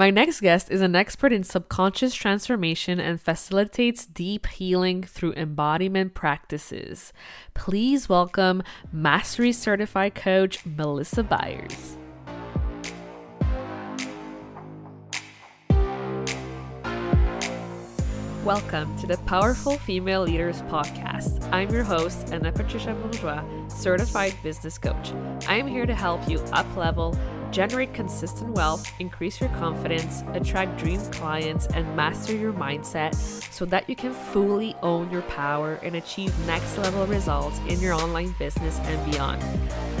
My 0.00 0.08
next 0.08 0.40
guest 0.40 0.70
is 0.70 0.80
an 0.80 0.96
expert 0.96 1.30
in 1.30 1.44
subconscious 1.44 2.14
transformation 2.14 2.98
and 2.98 3.20
facilitates 3.20 4.06
deep 4.06 4.46
healing 4.46 5.02
through 5.02 5.34
embodiment 5.34 6.14
practices. 6.14 7.12
Please 7.52 8.08
welcome 8.08 8.62
Mastery 8.90 9.52
Certified 9.52 10.14
Coach 10.14 10.64
Melissa 10.64 11.22
Byers. 11.22 11.98
Welcome 18.42 18.96
to 19.00 19.06
the 19.06 19.20
Powerful 19.26 19.76
Female 19.76 20.22
Leaders 20.22 20.62
Podcast. 20.62 21.46
I'm 21.52 21.68
your 21.68 21.84
host, 21.84 22.32
Anna 22.32 22.50
Patricia 22.52 22.94
Bourgeois, 22.94 23.44
certified 23.68 24.34
business 24.42 24.78
coach. 24.78 25.12
I 25.46 25.56
am 25.56 25.66
here 25.66 25.84
to 25.84 25.94
help 25.94 26.26
you 26.26 26.38
up 26.52 26.74
level 26.74 27.14
generate 27.50 27.92
consistent 27.92 28.50
wealth, 28.52 28.90
increase 28.98 29.40
your 29.40 29.50
confidence, 29.50 30.22
attract 30.32 30.78
dream 30.78 31.00
clients, 31.10 31.66
and 31.66 31.96
master 31.96 32.34
your 32.34 32.52
mindset 32.52 33.14
so 33.52 33.64
that 33.66 33.88
you 33.88 33.96
can 33.96 34.12
fully 34.12 34.74
own 34.82 35.10
your 35.10 35.22
power 35.22 35.74
and 35.82 35.96
achieve 35.96 36.34
next 36.46 36.78
level 36.78 37.06
results 37.06 37.58
in 37.68 37.80
your 37.80 37.94
online 37.94 38.34
business 38.38 38.78
and 38.80 39.10
beyond. 39.10 39.42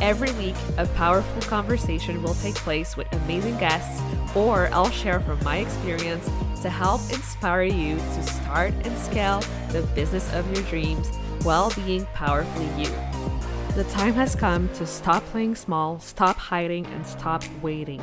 Every 0.00 0.32
week, 0.32 0.54
a 0.78 0.86
powerful 0.86 1.42
conversation 1.42 2.22
will 2.22 2.34
take 2.34 2.54
place 2.54 2.96
with 2.96 3.12
amazing 3.12 3.58
guests, 3.58 4.02
or 4.34 4.68
I'll 4.72 4.90
share 4.90 5.20
from 5.20 5.42
my 5.44 5.58
experience 5.58 6.28
to 6.62 6.70
help 6.70 7.00
inspire 7.10 7.64
you 7.64 7.96
to 7.96 8.22
start 8.22 8.72
and 8.84 8.98
scale 8.98 9.42
the 9.70 9.82
business 9.94 10.32
of 10.32 10.46
your 10.54 10.64
dreams 10.66 11.08
while 11.42 11.70
being 11.70 12.06
powerfully 12.14 12.68
you. 12.82 13.09
The 13.76 13.84
time 13.84 14.14
has 14.14 14.34
come 14.34 14.68
to 14.74 14.86
stop 14.86 15.24
playing 15.26 15.54
small, 15.54 16.00
stop 16.00 16.36
hiding, 16.36 16.84
and 16.86 17.06
stop 17.06 17.44
waiting. 17.62 18.02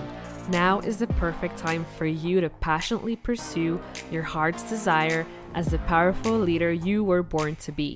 Now 0.49 0.79
is 0.79 0.97
the 0.97 1.07
perfect 1.07 1.57
time 1.57 1.85
for 1.97 2.05
you 2.05 2.39
to 2.41 2.49
passionately 2.49 3.15
pursue 3.17 3.79
your 4.09 4.23
heart's 4.23 4.63
desire 4.63 5.27
as 5.53 5.67
the 5.67 5.77
powerful 5.79 6.39
leader 6.39 6.71
you 6.71 7.03
were 7.03 7.21
born 7.21 7.57
to 7.57 7.71
be. 7.71 7.95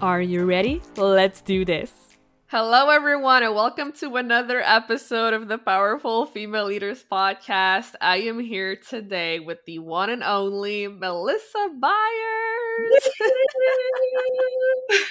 Are 0.00 0.22
you 0.22 0.46
ready? 0.46 0.82
Let's 0.96 1.42
do 1.42 1.64
this. 1.64 2.05
Hello, 2.48 2.90
everyone, 2.90 3.42
and 3.42 3.56
welcome 3.56 3.90
to 3.94 4.14
another 4.14 4.62
episode 4.62 5.32
of 5.34 5.48
the 5.48 5.58
Powerful 5.58 6.26
Female 6.26 6.66
Leaders 6.66 7.04
Podcast. 7.10 7.96
I 8.00 8.18
am 8.18 8.38
here 8.38 8.76
today 8.76 9.40
with 9.40 9.58
the 9.66 9.80
one 9.80 10.10
and 10.10 10.22
only 10.22 10.86
Melissa 10.86 11.70
Byers. 11.80 13.08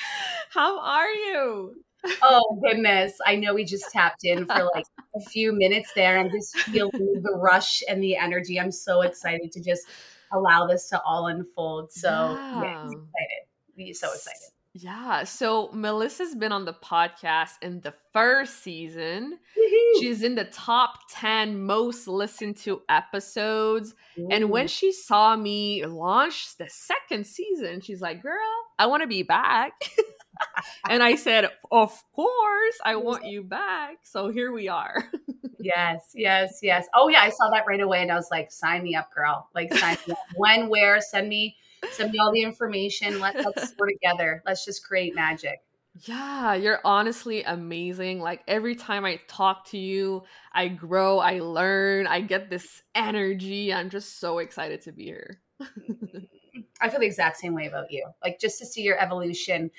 How 0.51 0.79
are 0.79 1.11
you? 1.11 1.75
oh 2.21 2.57
goodness. 2.63 3.17
I 3.25 3.35
know 3.35 3.53
we 3.53 3.65
just 3.65 3.91
tapped 3.91 4.23
in 4.23 4.45
for 4.45 4.69
like 4.73 4.85
a 5.17 5.19
few 5.19 5.51
minutes 5.51 5.91
there. 5.93 6.17
I'm 6.17 6.31
just 6.31 6.57
feeling 6.59 7.21
the 7.21 7.37
rush 7.37 7.83
and 7.89 8.01
the 8.01 8.15
energy. 8.15 8.57
I'm 8.61 8.71
so 8.71 9.01
excited 9.01 9.51
to 9.51 9.61
just 9.61 9.83
allow 10.31 10.67
this 10.67 10.87
to 10.87 11.01
all 11.01 11.27
unfold. 11.27 11.91
So 11.91 12.09
yeah, 12.09 12.61
yeah. 12.61 12.83
excited. 12.85 13.95
So 13.97 14.13
excited 14.13 14.54
yeah 14.77 15.23
so 15.23 15.69
melissa's 15.71 16.35
been 16.35 16.51
on 16.51 16.65
the 16.65 16.73
podcast 16.73 17.51
in 17.61 17.79
the 17.79 17.93
first 18.11 18.61
season 18.61 19.39
she's 19.99 20.21
in 20.21 20.35
the 20.35 20.43
top 20.43 20.99
10 21.11 21.63
most 21.63 22.09
listened 22.09 22.57
to 22.57 22.81
episodes 22.89 23.95
Ooh. 24.19 24.27
and 24.29 24.49
when 24.49 24.67
she 24.67 24.91
saw 24.91 25.33
me 25.37 25.85
launch 25.85 26.57
the 26.57 26.67
second 26.67 27.25
season 27.25 27.79
she's 27.79 28.01
like 28.01 28.21
girl 28.21 28.35
i 28.77 28.85
want 28.85 29.01
to 29.01 29.07
be 29.07 29.23
back 29.23 29.73
and 30.89 31.01
I 31.01 31.15
said, 31.15 31.49
Of 31.71 32.03
course, 32.13 32.75
I 32.83 32.95
want 32.95 33.25
you 33.25 33.43
back. 33.43 33.99
So 34.03 34.29
here 34.29 34.51
we 34.51 34.67
are. 34.67 35.09
yes, 35.59 36.11
yes, 36.13 36.59
yes. 36.61 36.87
Oh 36.93 37.07
yeah, 37.07 37.21
I 37.21 37.29
saw 37.29 37.49
that 37.51 37.65
right 37.67 37.79
away 37.79 38.01
and 38.01 38.11
I 38.11 38.15
was 38.15 38.29
like, 38.31 38.51
sign 38.51 38.83
me 38.83 38.95
up, 38.95 39.13
girl. 39.13 39.49
Like 39.55 39.73
sign 39.73 39.97
me 40.07 40.13
up. 40.13 40.19
When, 40.35 40.69
where, 40.69 40.99
send 41.01 41.29
me 41.29 41.55
send 41.91 42.11
me 42.11 42.19
all 42.19 42.31
the 42.31 42.41
information. 42.41 43.19
Let, 43.19 43.35
let's 43.35 43.73
work 43.77 43.89
together. 44.01 44.41
Let's 44.45 44.65
just 44.65 44.85
create 44.85 45.15
magic. 45.15 45.59
Yeah, 46.01 46.55
you're 46.55 46.81
honestly 46.83 47.43
amazing. 47.43 48.19
Like 48.19 48.41
every 48.47 48.75
time 48.75 49.05
I 49.05 49.19
talk 49.27 49.67
to 49.69 49.77
you, 49.77 50.23
I 50.51 50.67
grow, 50.67 51.19
I 51.19 51.39
learn, 51.39 52.05
I 52.05 52.19
get 52.19 52.49
this 52.49 52.83
energy. 52.93 53.73
I'm 53.73 53.89
just 53.89 54.19
so 54.19 54.39
excited 54.39 54.81
to 54.83 54.91
be 54.91 55.05
here. 55.05 55.41
Mm-hmm. 56.55 56.61
I 56.79 56.89
feel 56.89 57.01
the 57.01 57.05
exact 57.05 57.37
same 57.37 57.53
way 57.53 57.67
about 57.67 57.91
you. 57.91 58.05
Like 58.23 58.39
just 58.39 58.59
to 58.59 58.65
see 58.65 58.81
your 58.81 58.97
evolution 58.97 59.71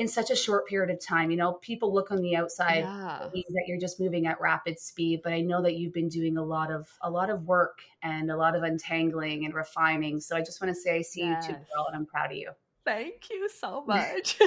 in 0.00 0.08
such 0.08 0.30
a 0.30 0.34
short 0.34 0.66
period 0.66 0.90
of 0.90 0.98
time. 0.98 1.30
You 1.30 1.36
know, 1.36 1.52
people 1.60 1.92
look 1.92 2.10
on 2.10 2.22
the 2.22 2.34
outside 2.34 2.78
yeah. 2.78 3.28
that 3.32 3.64
you're 3.66 3.78
just 3.78 4.00
moving 4.00 4.26
at 4.26 4.40
rapid 4.40 4.80
speed, 4.80 5.20
but 5.22 5.34
I 5.34 5.42
know 5.42 5.60
that 5.62 5.76
you've 5.76 5.92
been 5.92 6.08
doing 6.08 6.38
a 6.38 6.42
lot 6.42 6.72
of 6.72 6.88
a 7.02 7.10
lot 7.10 7.28
of 7.28 7.44
work 7.44 7.80
and 8.02 8.30
a 8.30 8.36
lot 8.36 8.56
of 8.56 8.62
untangling 8.62 9.44
and 9.44 9.52
refining. 9.52 10.18
So 10.18 10.34
I 10.34 10.40
just 10.40 10.62
want 10.62 10.74
to 10.74 10.80
say 10.80 10.96
I 10.96 11.02
see 11.02 11.20
yes. 11.20 11.46
you 11.46 11.52
too, 11.52 11.60
girl, 11.74 11.86
and 11.86 11.96
I'm 11.96 12.06
proud 12.06 12.30
of 12.30 12.38
you. 12.38 12.50
Thank 12.82 13.28
you 13.30 13.46
so 13.50 13.84
much. 13.86 14.38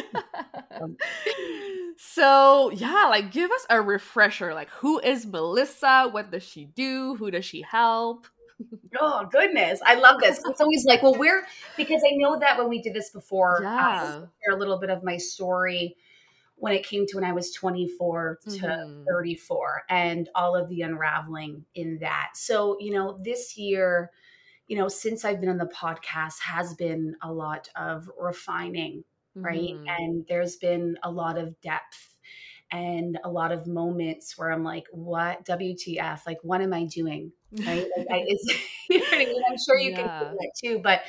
so, 1.97 2.71
yeah, 2.71 3.05
like 3.11 3.31
give 3.31 3.51
us 3.51 3.67
a 3.69 3.79
refresher. 3.79 4.55
Like, 4.55 4.71
who 4.71 4.99
is 5.01 5.27
Melissa? 5.27 6.09
What 6.09 6.31
does 6.31 6.41
she 6.41 6.65
do? 6.65 7.13
Who 7.13 7.29
does 7.29 7.45
she 7.45 7.61
help? 7.61 8.25
Oh 8.99 9.27
goodness, 9.31 9.81
I 9.85 9.95
love 9.95 10.19
this. 10.19 10.41
It's 10.45 10.61
always 10.61 10.85
like, 10.85 11.03
well, 11.03 11.15
where 11.15 11.45
because 11.77 12.01
I 12.05 12.15
know 12.15 12.39
that 12.39 12.57
when 12.57 12.69
we 12.69 12.81
did 12.81 12.93
this 12.93 13.09
before, 13.09 13.59
yeah. 13.61 14.19
share 14.43 14.55
a 14.55 14.57
little 14.57 14.79
bit 14.79 14.89
of 14.89 15.03
my 15.03 15.17
story 15.17 15.95
when 16.55 16.73
it 16.73 16.85
came 16.85 17.05
to 17.07 17.17
when 17.17 17.25
I 17.25 17.33
was 17.33 17.51
24 17.51 18.39
to 18.43 18.49
mm-hmm. 18.49 19.03
34 19.11 19.83
and 19.89 20.29
all 20.35 20.55
of 20.55 20.69
the 20.69 20.81
unraveling 20.81 21.65
in 21.75 21.97
that. 21.99 22.31
So, 22.35 22.77
you 22.79 22.93
know, 22.93 23.19
this 23.21 23.57
year, 23.57 24.11
you 24.67 24.77
know, 24.77 24.87
since 24.87 25.25
I've 25.25 25.41
been 25.41 25.49
on 25.49 25.57
the 25.57 25.65
podcast 25.65 26.39
has 26.39 26.73
been 26.75 27.15
a 27.21 27.31
lot 27.31 27.67
of 27.75 28.09
refining, 28.17 29.03
right? 29.35 29.75
Mm-hmm. 29.75 29.87
And 29.87 30.25
there's 30.29 30.55
been 30.55 30.97
a 31.03 31.11
lot 31.11 31.37
of 31.37 31.59
depth 31.61 32.12
and 32.73 33.19
a 33.23 33.29
lot 33.29 33.51
of 33.51 33.67
moments 33.67 34.35
where 34.35 34.51
I'm 34.51 34.63
like, 34.63 34.87
what 34.91 35.45
WTF? 35.45 36.25
Like, 36.25 36.39
what 36.41 36.59
am 36.59 36.73
I 36.73 36.85
doing? 36.85 37.31
Right? 37.51 37.87
Like, 37.95 38.07
I, 38.11 38.25
is, 38.27 38.53
you 38.89 38.97
know 38.97 39.05
what 39.05 39.13
I 39.13 39.25
mean? 39.25 39.41
I'm 39.47 39.57
sure 39.63 39.77
you 39.77 39.91
yeah. 39.91 39.95
can 39.95 40.31
do 40.31 40.37
that 40.39 40.51
too. 40.61 40.79
But, 40.79 41.01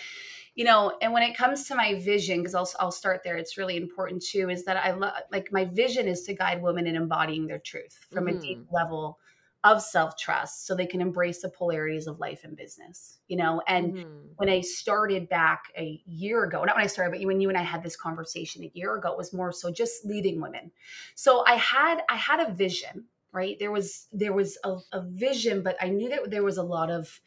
you 0.55 0.67
know, 0.67 0.97
and 1.01 1.15
when 1.15 1.23
it 1.23 1.35
comes 1.35 1.67
to 1.69 1.75
my 1.75 1.95
vision, 1.95 2.41
because 2.41 2.55
I'll, 2.55 2.71
I'll 2.79 2.93
start 2.93 3.23
there, 3.25 3.39
it's 3.39 3.57
really 3.57 3.79
important 3.79 4.23
too, 4.23 4.51
is 4.51 4.67
that 4.67 4.77
I 4.77 4.91
love, 4.93 5.15
like, 5.33 5.51
my 5.53 5.65
vision 5.65 6.07
is 6.07 6.23
to 6.25 6.35
guide 6.35 6.63
women 6.63 6.87
in 6.87 6.97
embodying 6.97 7.47
their 7.47 7.59
truth 7.59 7.99
from 8.13 8.27
mm. 8.27 8.37
a 8.37 8.41
deep 8.41 8.59
mm-hmm. 8.59 8.75
level 8.75 9.19
of 9.65 9.81
self 9.81 10.17
trust 10.17 10.67
so 10.67 10.75
they 10.75 10.87
can 10.87 11.01
embrace 11.01 11.41
the 11.41 11.49
polarities 11.49 12.07
of 12.07 12.21
life 12.21 12.45
and 12.45 12.57
business, 12.57 13.19
you 13.29 13.37
know? 13.37 13.63
And 13.67 13.95
mm-hmm. 13.95 14.19
when 14.37 14.51
I 14.51 14.61
started 14.61 15.29
back 15.29 15.65
a 15.77 16.01
year 16.05 16.45
ago, 16.45 16.63
not 16.65 16.77
when 16.77 16.85
I 16.85 16.89
started, 16.89 17.19
but 17.19 17.27
when 17.27 17.41
you 17.41 17.49
and 17.49 17.57
I 17.57 17.63
had 17.63 17.83
this 17.83 17.97
conversation 17.97 18.63
a 18.63 18.71
year 18.75 18.95
ago, 18.95 19.11
it 19.11 19.17
was 19.17 19.33
more 19.33 19.53
so 19.53 19.73
just 19.73 20.05
leading 20.05 20.41
women. 20.41 20.71
So 21.15 21.45
I 21.47 21.55
had, 21.55 22.03
I 22.11 22.17
had 22.17 22.41
a 22.41 22.53
vision, 22.53 23.07
right? 23.33 23.57
There 23.59 23.73
was, 23.73 24.07
there 24.13 24.35
was 24.35 24.59
a, 24.65 24.77
a 24.93 25.03
vision, 25.03 25.63
but 25.63 25.77
I 25.81 25.89
knew 25.89 26.11
that 26.11 26.31
there 26.31 26.45
was 26.45 26.59
a 26.59 26.63
lot 26.63 26.91
of, 26.91 27.21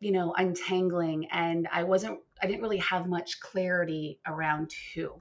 you 0.00 0.10
know, 0.10 0.32
untangling 0.38 1.26
and 1.30 1.68
I 1.70 1.84
wasn't, 1.84 2.20
I 2.42 2.46
didn't 2.46 2.62
really 2.62 2.78
have 2.78 3.06
much 3.06 3.40
clarity 3.40 4.20
around 4.26 4.72
who. 4.94 5.20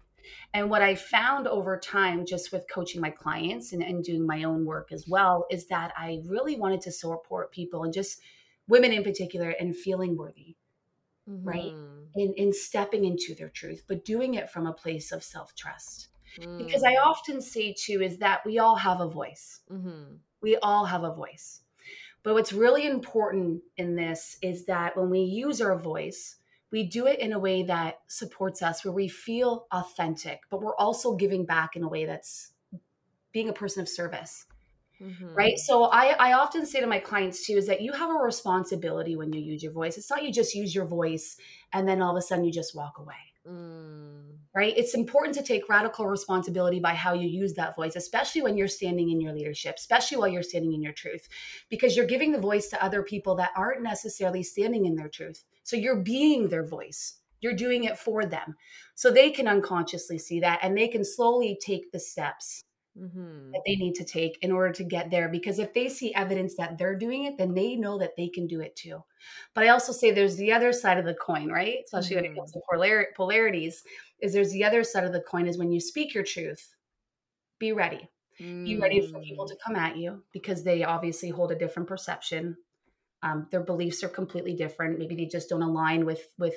And 0.53 0.69
what 0.69 0.81
I 0.81 0.95
found 0.95 1.47
over 1.47 1.77
time, 1.77 2.25
just 2.25 2.51
with 2.51 2.65
coaching 2.71 3.01
my 3.01 3.09
clients 3.09 3.73
and, 3.73 3.83
and 3.83 4.03
doing 4.03 4.25
my 4.25 4.43
own 4.43 4.65
work 4.65 4.91
as 4.91 5.05
well, 5.07 5.45
is 5.49 5.67
that 5.67 5.93
I 5.97 6.21
really 6.25 6.57
wanted 6.57 6.81
to 6.81 6.91
support 6.91 7.51
people 7.51 7.83
and 7.83 7.93
just 7.93 8.19
women 8.67 8.91
in 8.91 9.03
particular 9.03 9.49
and 9.49 9.75
feeling 9.75 10.17
worthy, 10.17 10.55
mm-hmm. 11.29 11.47
right? 11.47 11.73
In, 12.15 12.33
in 12.35 12.53
stepping 12.53 13.05
into 13.05 13.35
their 13.35 13.49
truth, 13.49 13.83
but 13.87 14.05
doing 14.05 14.35
it 14.35 14.49
from 14.49 14.67
a 14.67 14.73
place 14.73 15.11
of 15.11 15.23
self 15.23 15.55
trust. 15.55 16.09
Mm. 16.39 16.57
Because 16.57 16.83
I 16.83 16.95
mm. 16.95 17.05
often 17.05 17.41
say 17.41 17.73
too, 17.77 18.01
is 18.01 18.17
that 18.17 18.45
we 18.45 18.59
all 18.59 18.75
have 18.75 18.99
a 18.99 19.07
voice. 19.07 19.61
Mm-hmm. 19.71 20.15
We 20.41 20.57
all 20.57 20.85
have 20.85 21.03
a 21.03 21.13
voice. 21.13 21.61
But 22.23 22.33
what's 22.33 22.53
really 22.53 22.85
important 22.85 23.61
in 23.77 23.95
this 23.95 24.37
is 24.41 24.65
that 24.65 24.97
when 24.97 25.09
we 25.09 25.21
use 25.21 25.61
our 25.61 25.77
voice, 25.77 26.35
we 26.71 26.83
do 26.83 27.07
it 27.07 27.19
in 27.19 27.33
a 27.33 27.39
way 27.39 27.63
that 27.63 27.99
supports 28.07 28.61
us 28.61 28.83
where 28.83 28.93
we 28.93 29.07
feel 29.07 29.67
authentic 29.71 30.41
but 30.49 30.61
we're 30.61 30.75
also 30.75 31.15
giving 31.15 31.45
back 31.45 31.75
in 31.75 31.83
a 31.83 31.87
way 31.87 32.05
that's 32.05 32.51
being 33.37 33.49
a 33.49 33.53
person 33.53 33.81
of 33.81 33.87
service. 33.87 34.45
Mm-hmm. 34.99 35.35
right? 35.35 35.59
So 35.59 35.83
I, 35.83 36.15
I 36.17 36.33
often 36.33 36.65
say 36.65 36.79
to 36.79 36.87
my 36.87 36.97
clients 36.97 37.45
too 37.45 37.53
is 37.53 37.67
that 37.67 37.81
you 37.81 37.93
have 37.93 38.09
a 38.09 38.13
responsibility 38.13 39.15
when 39.15 39.31
you 39.31 39.39
use 39.39 39.61
your 39.61 39.71
voice. 39.71 39.95
It's 39.95 40.09
not 40.09 40.23
you 40.23 40.33
just 40.33 40.55
use 40.55 40.73
your 40.73 40.85
voice 40.85 41.37
and 41.71 41.87
then 41.87 42.01
all 42.01 42.17
of 42.17 42.17
a 42.17 42.21
sudden 42.23 42.43
you 42.43 42.51
just 42.51 42.75
walk 42.75 42.97
away. 42.97 43.13
Mm. 43.47 44.39
right? 44.55 44.73
It's 44.75 44.95
important 44.95 45.35
to 45.35 45.43
take 45.43 45.69
radical 45.69 46.07
responsibility 46.07 46.79
by 46.79 46.95
how 46.95 47.13
you 47.13 47.29
use 47.29 47.53
that 47.53 47.75
voice 47.75 47.95
especially 47.95 48.41
when 48.41 48.57
you're 48.57 48.67
standing 48.67 49.09
in 49.11 49.21
your 49.21 49.33
leadership 49.33 49.75
especially 49.77 50.17
while 50.17 50.27
you're 50.27 50.43
standing 50.43 50.73
in 50.73 50.81
your 50.81 50.91
truth 50.91 51.29
because 51.69 51.95
you're 51.95 52.07
giving 52.07 52.33
the 52.33 52.41
voice 52.41 52.67
to 52.69 52.83
other 52.83 53.03
people 53.03 53.35
that 53.35 53.51
aren't 53.55 53.83
necessarily 53.83 54.43
standing 54.43 54.85
in 54.85 54.95
their 54.95 55.07
truth 55.07 55.45
so 55.67 55.75
you're 55.75 56.01
being 56.01 56.47
their 56.47 56.65
voice. 56.65 57.15
You're 57.41 57.53
doing 57.53 57.83
it 57.83 57.99
for 57.99 58.25
them. 58.25 58.55
So 58.95 59.11
they 59.11 59.29
can 59.29 59.49
unconsciously 59.49 60.17
see 60.17 60.39
that 60.39 60.59
and 60.63 60.77
they 60.77 60.87
can 60.87 61.03
slowly 61.03 61.59
take 61.61 61.91
the 61.91 61.99
steps 61.99 62.63
mm-hmm. 62.97 63.51
that 63.51 63.63
they 63.65 63.75
need 63.75 63.93
to 63.95 64.05
take 64.05 64.37
in 64.41 64.53
order 64.53 64.71
to 64.71 64.85
get 64.85 65.11
there. 65.11 65.27
Because 65.27 65.59
if 65.59 65.73
they 65.73 65.89
see 65.89 66.15
evidence 66.15 66.55
that 66.55 66.77
they're 66.77 66.95
doing 66.95 67.25
it, 67.25 67.37
then 67.37 67.53
they 67.53 67.75
know 67.75 67.97
that 67.97 68.15
they 68.15 68.29
can 68.29 68.47
do 68.47 68.61
it 68.61 68.77
too. 68.77 69.03
But 69.53 69.65
I 69.65 69.67
also 69.67 69.91
say 69.91 70.09
there's 70.09 70.37
the 70.37 70.53
other 70.53 70.71
side 70.71 70.99
of 70.99 71.03
the 71.03 71.15
coin, 71.15 71.49
right? 71.49 71.79
Especially 71.83 72.15
mm-hmm. 72.15 72.23
when 72.23 72.31
it 72.31 72.35
comes 72.37 72.51
to 72.53 72.61
polar- 72.71 73.07
polarities, 73.17 73.83
is 74.21 74.31
there's 74.31 74.53
the 74.53 74.63
other 74.63 74.85
side 74.85 75.03
of 75.03 75.11
the 75.11 75.19
coin 75.19 75.47
is 75.47 75.57
when 75.57 75.73
you 75.73 75.81
speak 75.81 76.13
your 76.13 76.23
truth, 76.23 76.75
be 77.59 77.73
ready. 77.73 78.09
Mm. 78.39 78.63
Be 78.63 78.77
ready 78.77 79.05
for 79.05 79.19
people 79.19 79.43
mm. 79.43 79.49
to 79.49 79.57
come 79.65 79.75
at 79.75 79.97
you 79.97 80.23
because 80.31 80.63
they 80.63 80.85
obviously 80.85 81.27
hold 81.27 81.51
a 81.51 81.59
different 81.59 81.89
perception. 81.89 82.55
Um, 83.23 83.47
their 83.51 83.63
beliefs 83.63 84.03
are 84.03 84.09
completely 84.09 84.53
different. 84.53 84.99
Maybe 84.99 85.15
they 85.15 85.25
just 85.25 85.49
don't 85.49 85.61
align 85.61 86.05
with 86.05 86.21
with 86.37 86.55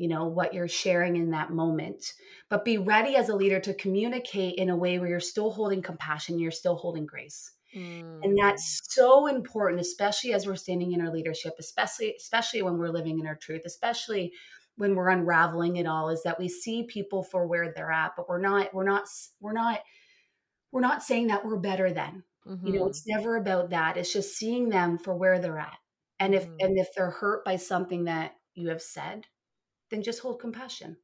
you 0.00 0.08
know 0.08 0.24
what 0.24 0.54
you're 0.54 0.66
sharing 0.66 1.16
in 1.16 1.30
that 1.30 1.50
moment 1.52 2.14
but 2.48 2.64
be 2.64 2.78
ready 2.78 3.16
as 3.16 3.28
a 3.28 3.36
leader 3.36 3.60
to 3.60 3.74
communicate 3.74 4.54
in 4.54 4.70
a 4.70 4.76
way 4.76 4.98
where 4.98 5.10
you're 5.10 5.20
still 5.20 5.50
holding 5.50 5.82
compassion 5.82 6.38
you're 6.38 6.50
still 6.50 6.74
holding 6.74 7.04
grace 7.04 7.52
mm. 7.76 8.18
and 8.22 8.38
that's 8.38 8.80
so 8.88 9.26
important 9.26 9.78
especially 9.78 10.32
as 10.32 10.46
we're 10.46 10.56
standing 10.56 10.92
in 10.92 11.02
our 11.02 11.12
leadership 11.12 11.52
especially 11.58 12.14
especially 12.18 12.62
when 12.62 12.78
we're 12.78 12.88
living 12.88 13.20
in 13.20 13.26
our 13.26 13.36
truth 13.36 13.62
especially 13.66 14.32
when 14.76 14.94
we're 14.94 15.10
unraveling 15.10 15.76
it 15.76 15.86
all 15.86 16.08
is 16.08 16.22
that 16.22 16.38
we 16.38 16.48
see 16.48 16.84
people 16.84 17.22
for 17.22 17.46
where 17.46 17.70
they're 17.76 17.92
at 17.92 18.12
but 18.16 18.26
we're 18.26 18.40
not 18.40 18.72
we're 18.72 18.84
not 18.84 19.04
we're 19.38 19.52
not 19.52 19.80
we're 20.72 20.80
not 20.80 21.02
saying 21.02 21.26
that 21.26 21.44
we're 21.44 21.58
better 21.58 21.92
than 21.92 22.22
mm-hmm. 22.48 22.66
you 22.66 22.72
know 22.72 22.86
it's 22.86 23.02
mm-hmm. 23.02 23.18
never 23.18 23.36
about 23.36 23.68
that 23.68 23.98
it's 23.98 24.14
just 24.14 24.34
seeing 24.34 24.70
them 24.70 24.96
for 24.96 25.14
where 25.14 25.38
they're 25.38 25.58
at 25.58 25.76
and 26.20 26.34
if 26.34 26.46
mm. 26.46 26.56
and 26.60 26.78
if 26.78 26.88
they're 26.94 27.10
hurt 27.10 27.44
by 27.44 27.56
something 27.56 28.04
that 28.04 28.36
you 28.54 28.68
have 28.68 28.82
said 28.82 29.26
then 29.90 30.02
just 30.02 30.20
hold 30.20 30.40
compassion. 30.40 30.96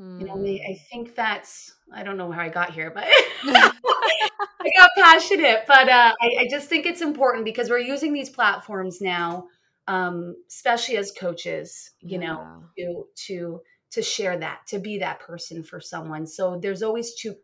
Mm. 0.00 0.20
You 0.20 0.26
know, 0.26 0.34
I, 0.34 0.60
I, 0.68 0.72
hmm. 0.72 0.82
think 0.90 1.14
that's 1.14 1.72
I 1.94 2.02
don't 2.02 2.18
know 2.18 2.30
how 2.30 2.42
I 2.42 2.48
got 2.48 2.72
here, 2.72 2.90
but 2.94 3.04
I 3.44 4.70
got 4.76 4.90
passionate. 4.96 5.64
But 5.66 5.88
uh, 5.88 6.14
I, 6.20 6.36
I, 6.40 6.48
just 6.50 6.68
think 6.68 6.84
it's 6.84 7.00
important 7.00 7.46
because 7.46 7.70
we're 7.70 7.78
using 7.78 8.12
these 8.12 8.28
platforms 8.28 9.00
now, 9.00 9.46
um, 9.86 10.34
especially 10.50 10.98
as 10.98 11.12
coaches. 11.12 11.92
You 12.00 12.20
yeah. 12.20 12.26
know, 12.26 12.64
to 12.76 13.04
to 13.26 13.60
to 13.92 14.02
share 14.02 14.36
that, 14.38 14.66
to 14.68 14.78
be 14.78 14.98
that 14.98 15.20
person 15.20 15.62
for 15.62 15.80
someone. 15.80 16.26
So 16.26 16.58
there's 16.60 16.82
always 16.82 17.14
two 17.14 17.36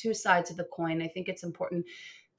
two 0.00 0.14
sides 0.14 0.50
of 0.50 0.56
the 0.56 0.68
coin. 0.74 1.02
I 1.02 1.08
think 1.08 1.28
it's 1.28 1.42
important 1.42 1.84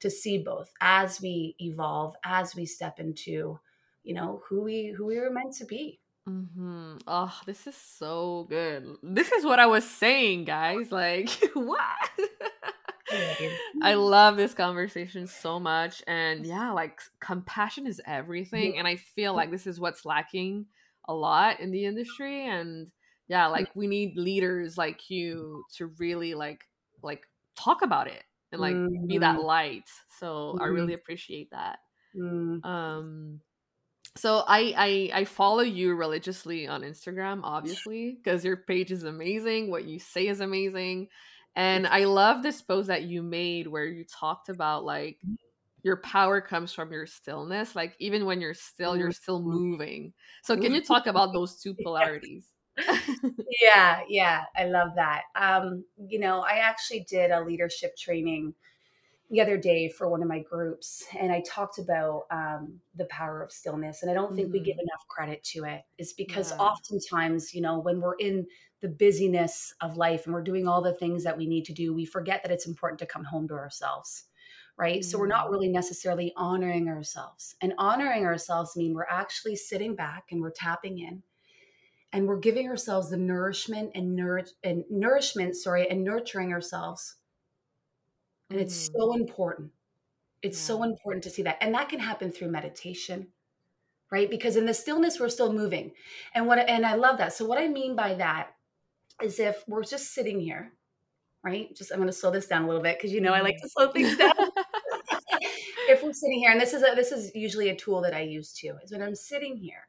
to 0.00 0.10
see 0.10 0.38
both 0.38 0.72
as 0.80 1.20
we 1.20 1.54
evolve, 1.60 2.16
as 2.24 2.56
we 2.56 2.66
step 2.66 2.98
into, 2.98 3.60
you 4.04 4.14
know, 4.14 4.42
who 4.48 4.62
we 4.62 4.94
who 4.96 5.06
we 5.06 5.18
were 5.18 5.30
meant 5.30 5.54
to 5.56 5.64
be. 5.64 5.98
Mm-hmm. 6.28 6.98
Oh, 7.06 7.38
this 7.46 7.66
is 7.66 7.76
so 7.76 8.46
good. 8.48 8.96
This 9.02 9.32
is 9.32 9.44
what 9.44 9.58
I 9.58 9.66
was 9.66 9.88
saying, 9.88 10.44
guys. 10.44 10.90
Like, 10.90 11.28
what? 11.54 12.10
I 13.82 13.94
love 13.94 14.36
this 14.36 14.54
conversation 14.54 15.26
so 15.26 15.60
much. 15.60 16.02
And 16.06 16.46
yeah, 16.46 16.70
like, 16.72 17.00
compassion 17.20 17.86
is 17.86 18.00
everything. 18.06 18.78
And 18.78 18.88
I 18.88 18.96
feel 18.96 19.34
like 19.34 19.50
this 19.50 19.66
is 19.66 19.78
what's 19.78 20.06
lacking 20.06 20.66
a 21.06 21.14
lot 21.14 21.60
in 21.60 21.70
the 21.70 21.84
industry. 21.84 22.46
And 22.48 22.90
yeah, 23.28 23.46
like, 23.48 23.68
we 23.74 23.86
need 23.86 24.16
leaders 24.16 24.78
like 24.78 25.10
you 25.10 25.64
to 25.76 25.88
really, 25.98 26.34
like, 26.34 26.64
like, 27.02 27.26
talk 27.54 27.82
about 27.82 28.06
it 28.06 28.22
and 28.54 28.60
like 28.60 28.74
mm-hmm. 28.74 29.06
be 29.06 29.18
that 29.18 29.36
mm-hmm. 29.36 29.46
light. 29.46 29.90
So 30.18 30.54
mm-hmm. 30.54 30.62
I 30.62 30.66
really 30.66 30.94
appreciate 30.94 31.50
that. 31.50 31.80
Mm. 32.16 32.64
Um, 32.64 33.40
so 34.16 34.44
I, 34.46 34.74
I 34.76 35.20
I 35.20 35.24
follow 35.24 35.62
you 35.62 35.94
religiously 35.94 36.66
on 36.66 36.82
Instagram, 36.82 37.40
obviously, 37.42 38.16
because 38.22 38.44
your 38.44 38.56
page 38.56 38.92
is 38.92 39.04
amazing. 39.04 39.70
What 39.70 39.84
you 39.84 39.98
say 39.98 40.28
is 40.28 40.40
amazing, 40.40 41.08
and 41.56 41.86
I 41.86 42.04
love 42.04 42.42
this 42.42 42.62
post 42.62 42.88
that 42.88 43.02
you 43.02 43.22
made 43.22 43.66
where 43.66 43.86
you 43.86 44.04
talked 44.04 44.48
about 44.48 44.84
like 44.84 45.18
your 45.84 45.98
power 45.98 46.40
comes 46.40 46.72
from 46.72 46.92
your 46.92 47.06
stillness. 47.06 47.76
Like 47.76 47.94
even 48.00 48.24
when 48.24 48.40
you're 48.40 48.54
still, 48.54 48.96
you're 48.96 49.12
still 49.12 49.40
mm-hmm. 49.40 49.50
moving. 49.50 50.12
So 50.42 50.56
can 50.56 50.72
you 50.74 50.82
talk 50.82 51.06
about 51.06 51.32
those 51.34 51.60
two 51.60 51.74
polarities? 51.74 52.46
yeah, 53.62 54.00
yeah, 54.08 54.44
I 54.56 54.64
love 54.64 54.90
that. 54.96 55.22
Um, 55.36 55.84
you 55.96 56.18
know, 56.18 56.40
I 56.40 56.58
actually 56.58 57.06
did 57.08 57.30
a 57.30 57.44
leadership 57.44 57.96
training 57.96 58.54
the 59.34 59.40
other 59.40 59.58
day 59.58 59.88
for 59.88 60.08
one 60.08 60.22
of 60.22 60.28
my 60.28 60.38
groups 60.38 61.04
and 61.18 61.32
i 61.32 61.42
talked 61.44 61.78
about 61.78 62.22
um, 62.30 62.78
the 62.94 63.04
power 63.06 63.42
of 63.42 63.50
stillness 63.50 64.02
and 64.02 64.10
i 64.10 64.14
don't 64.14 64.34
think 64.36 64.46
mm-hmm. 64.46 64.58
we 64.58 64.60
give 64.60 64.76
mm-hmm. 64.76 64.82
enough 64.82 65.06
credit 65.08 65.42
to 65.42 65.64
it 65.64 65.82
is 65.98 66.12
because 66.12 66.52
yeah. 66.52 66.58
oftentimes 66.58 67.52
you 67.52 67.60
know 67.60 67.80
when 67.80 68.00
we're 68.00 68.14
in 68.14 68.46
the 68.80 68.88
busyness 68.88 69.74
of 69.80 69.96
life 69.96 70.26
and 70.26 70.34
we're 70.34 70.42
doing 70.42 70.68
all 70.68 70.80
the 70.80 70.94
things 70.94 71.24
that 71.24 71.36
we 71.36 71.46
need 71.46 71.64
to 71.64 71.72
do 71.72 71.92
we 71.92 72.04
forget 72.04 72.42
that 72.44 72.52
it's 72.52 72.66
important 72.66 72.98
to 72.98 73.06
come 73.06 73.24
home 73.24 73.48
to 73.48 73.54
ourselves 73.54 74.26
right 74.78 75.00
mm-hmm. 75.00 75.10
so 75.10 75.18
we're 75.18 75.26
not 75.26 75.46
mm-hmm. 75.46 75.54
really 75.54 75.68
necessarily 75.68 76.32
honoring 76.36 76.88
ourselves 76.88 77.56
and 77.60 77.74
honoring 77.76 78.24
ourselves 78.24 78.76
mean 78.76 78.94
we're 78.94 79.04
actually 79.10 79.56
sitting 79.56 79.96
back 79.96 80.26
and 80.30 80.40
we're 80.40 80.52
tapping 80.52 80.98
in 81.00 81.22
and 82.12 82.28
we're 82.28 82.38
giving 82.38 82.68
ourselves 82.68 83.10
the 83.10 83.16
nourishment 83.16 83.90
and, 83.96 84.14
nour- 84.14 84.46
and 84.62 84.84
nourishment 84.88 85.56
sorry 85.56 85.90
and 85.90 86.04
nurturing 86.04 86.52
ourselves 86.52 87.16
and 88.50 88.60
it's 88.60 88.88
mm. 88.88 88.92
so 88.96 89.14
important. 89.14 89.70
It's 90.42 90.58
yeah. 90.58 90.76
so 90.76 90.82
important 90.82 91.24
to 91.24 91.30
see 91.30 91.42
that. 91.42 91.58
And 91.60 91.74
that 91.74 91.88
can 91.88 92.00
happen 92.00 92.30
through 92.30 92.50
meditation, 92.50 93.28
right? 94.10 94.28
Because 94.28 94.56
in 94.56 94.66
the 94.66 94.74
stillness, 94.74 95.18
we're 95.18 95.28
still 95.28 95.52
moving. 95.52 95.92
And 96.34 96.46
what 96.46 96.58
and 96.58 96.84
I 96.84 96.94
love 96.94 97.18
that. 97.18 97.32
So 97.32 97.46
what 97.46 97.58
I 97.58 97.68
mean 97.68 97.96
by 97.96 98.14
that 98.14 98.54
is 99.22 99.38
if 99.38 99.64
we're 99.66 99.84
just 99.84 100.12
sitting 100.12 100.40
here, 100.40 100.72
right? 101.42 101.74
Just 101.74 101.92
I'm 101.92 101.98
gonna 101.98 102.12
slow 102.12 102.30
this 102.30 102.46
down 102.46 102.64
a 102.64 102.66
little 102.66 102.82
bit 102.82 102.98
because 102.98 103.12
you 103.12 103.20
know 103.20 103.32
I 103.32 103.40
like 103.40 103.60
to 103.62 103.68
slow 103.68 103.90
things 103.90 104.16
down. 104.16 104.32
if 105.88 106.02
we're 106.02 106.12
sitting 106.12 106.38
here, 106.38 106.50
and 106.50 106.60
this 106.60 106.72
is 106.72 106.82
a, 106.82 106.94
this 106.94 107.12
is 107.12 107.34
usually 107.34 107.70
a 107.70 107.76
tool 107.76 108.00
that 108.02 108.14
I 108.14 108.22
use 108.22 108.52
too, 108.52 108.76
is 108.82 108.92
when 108.92 109.02
I'm 109.02 109.14
sitting 109.14 109.56
here, 109.56 109.88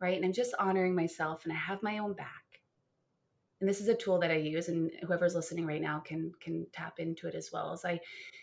right? 0.00 0.16
And 0.16 0.24
I'm 0.24 0.32
just 0.32 0.54
honoring 0.58 0.94
myself 0.94 1.44
and 1.44 1.52
I 1.52 1.56
have 1.56 1.82
my 1.82 1.98
own 1.98 2.12
back 2.12 2.47
and 3.60 3.68
this 3.68 3.80
is 3.80 3.88
a 3.88 3.94
tool 3.94 4.18
that 4.20 4.30
I 4.30 4.36
use, 4.36 4.68
and 4.68 4.90
whoever's 5.06 5.34
listening 5.34 5.66
right 5.66 5.80
now 5.80 6.00
can 6.00 6.32
can 6.40 6.66
tap 6.72 6.98
into 6.98 7.26
it 7.26 7.34
as 7.34 7.50
well. 7.52 7.72
As 7.72 7.84
I 7.84 8.00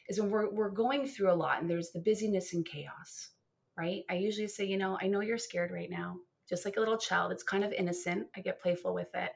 is 0.10 0.20
when 0.20 0.30
we're 0.30 0.50
we're 0.50 0.70
going 0.70 1.08
through 1.08 1.32
a 1.32 1.34
lot, 1.34 1.62
and 1.62 1.70
there's 1.70 1.92
the 1.92 2.02
busyness 2.02 2.54
and 2.54 2.66
chaos, 2.66 3.30
right? 3.78 4.04
I 4.10 4.16
usually 4.16 4.48
say, 4.48 4.66
you 4.66 4.78
know, 4.78 4.98
I 5.02 5.08
know 5.08 5.22
you're 5.22 5.38
scared 5.38 5.72
right 5.72 5.90
now, 5.90 6.18
just 6.50 6.66
like 6.66 6.76
a 6.78 6.80
little 6.80 6.98
child. 6.98 7.32
It's 7.32 7.44
kind 7.44 7.64
of 7.64 7.72
innocent. 7.72 8.28
I 8.36 8.42
get 8.42 8.62
playful 8.62 8.94
with 8.94 9.10
it, 9.14 9.32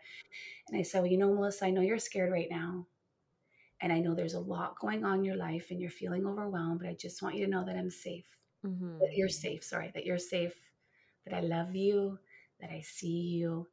and 0.67 0.77
I 0.77 0.81
say, 0.83 0.99
well, 0.99 1.07
you 1.07 1.17
know, 1.17 1.33
Melissa, 1.33 1.65
I 1.65 1.71
know 1.71 1.81
you're 1.81 1.97
scared 1.97 2.31
right 2.31 2.49
now, 2.49 2.85
and 3.81 3.93
I 3.93 3.99
know 3.99 4.13
there's 4.13 4.33
a 4.33 4.39
lot 4.39 4.79
going 4.79 5.05
on 5.05 5.19
in 5.19 5.23
your 5.23 5.37
life, 5.37 5.67
and 5.69 5.79
you're 5.79 5.91
feeling 5.91 6.27
overwhelmed. 6.27 6.79
But 6.81 6.89
I 6.89 6.93
just 6.95 7.21
want 7.21 7.35
you 7.35 7.45
to 7.45 7.51
know 7.51 7.63
that 7.65 7.77
I'm 7.77 7.91
safe. 7.91 8.27
Mm-hmm. 8.65 8.99
That 8.99 9.13
you're 9.13 9.29
safe. 9.29 9.63
Sorry, 9.63 9.91
that 9.93 10.05
you're 10.05 10.17
safe. 10.17 10.55
That 11.25 11.37
I 11.37 11.39
love 11.39 11.73
you. 11.73 12.19
That 12.59 12.71
I 12.71 12.81
see 12.81 13.07
you 13.07 13.67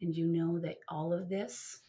and 0.00 0.14
you 0.14 0.26
know 0.26 0.58
that 0.60 0.78
all 0.88 1.12
of 1.12 1.28
this, 1.28 1.80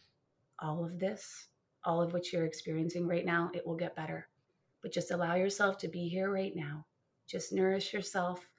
all 0.58 0.84
of 0.84 0.98
this, 0.98 1.48
all 1.84 2.02
of 2.02 2.12
what 2.12 2.32
you're 2.32 2.44
experiencing 2.44 3.06
right 3.06 3.24
now, 3.24 3.50
it 3.54 3.66
will 3.66 3.76
get 3.76 3.96
better. 3.96 4.28
But 4.82 4.92
just 4.92 5.10
allow 5.10 5.34
yourself 5.34 5.78
to 5.78 5.88
be 5.88 6.08
here 6.08 6.30
right 6.30 6.54
now. 6.54 6.86
Just 7.26 7.52
nourish 7.52 7.92
yourself. 7.92 8.50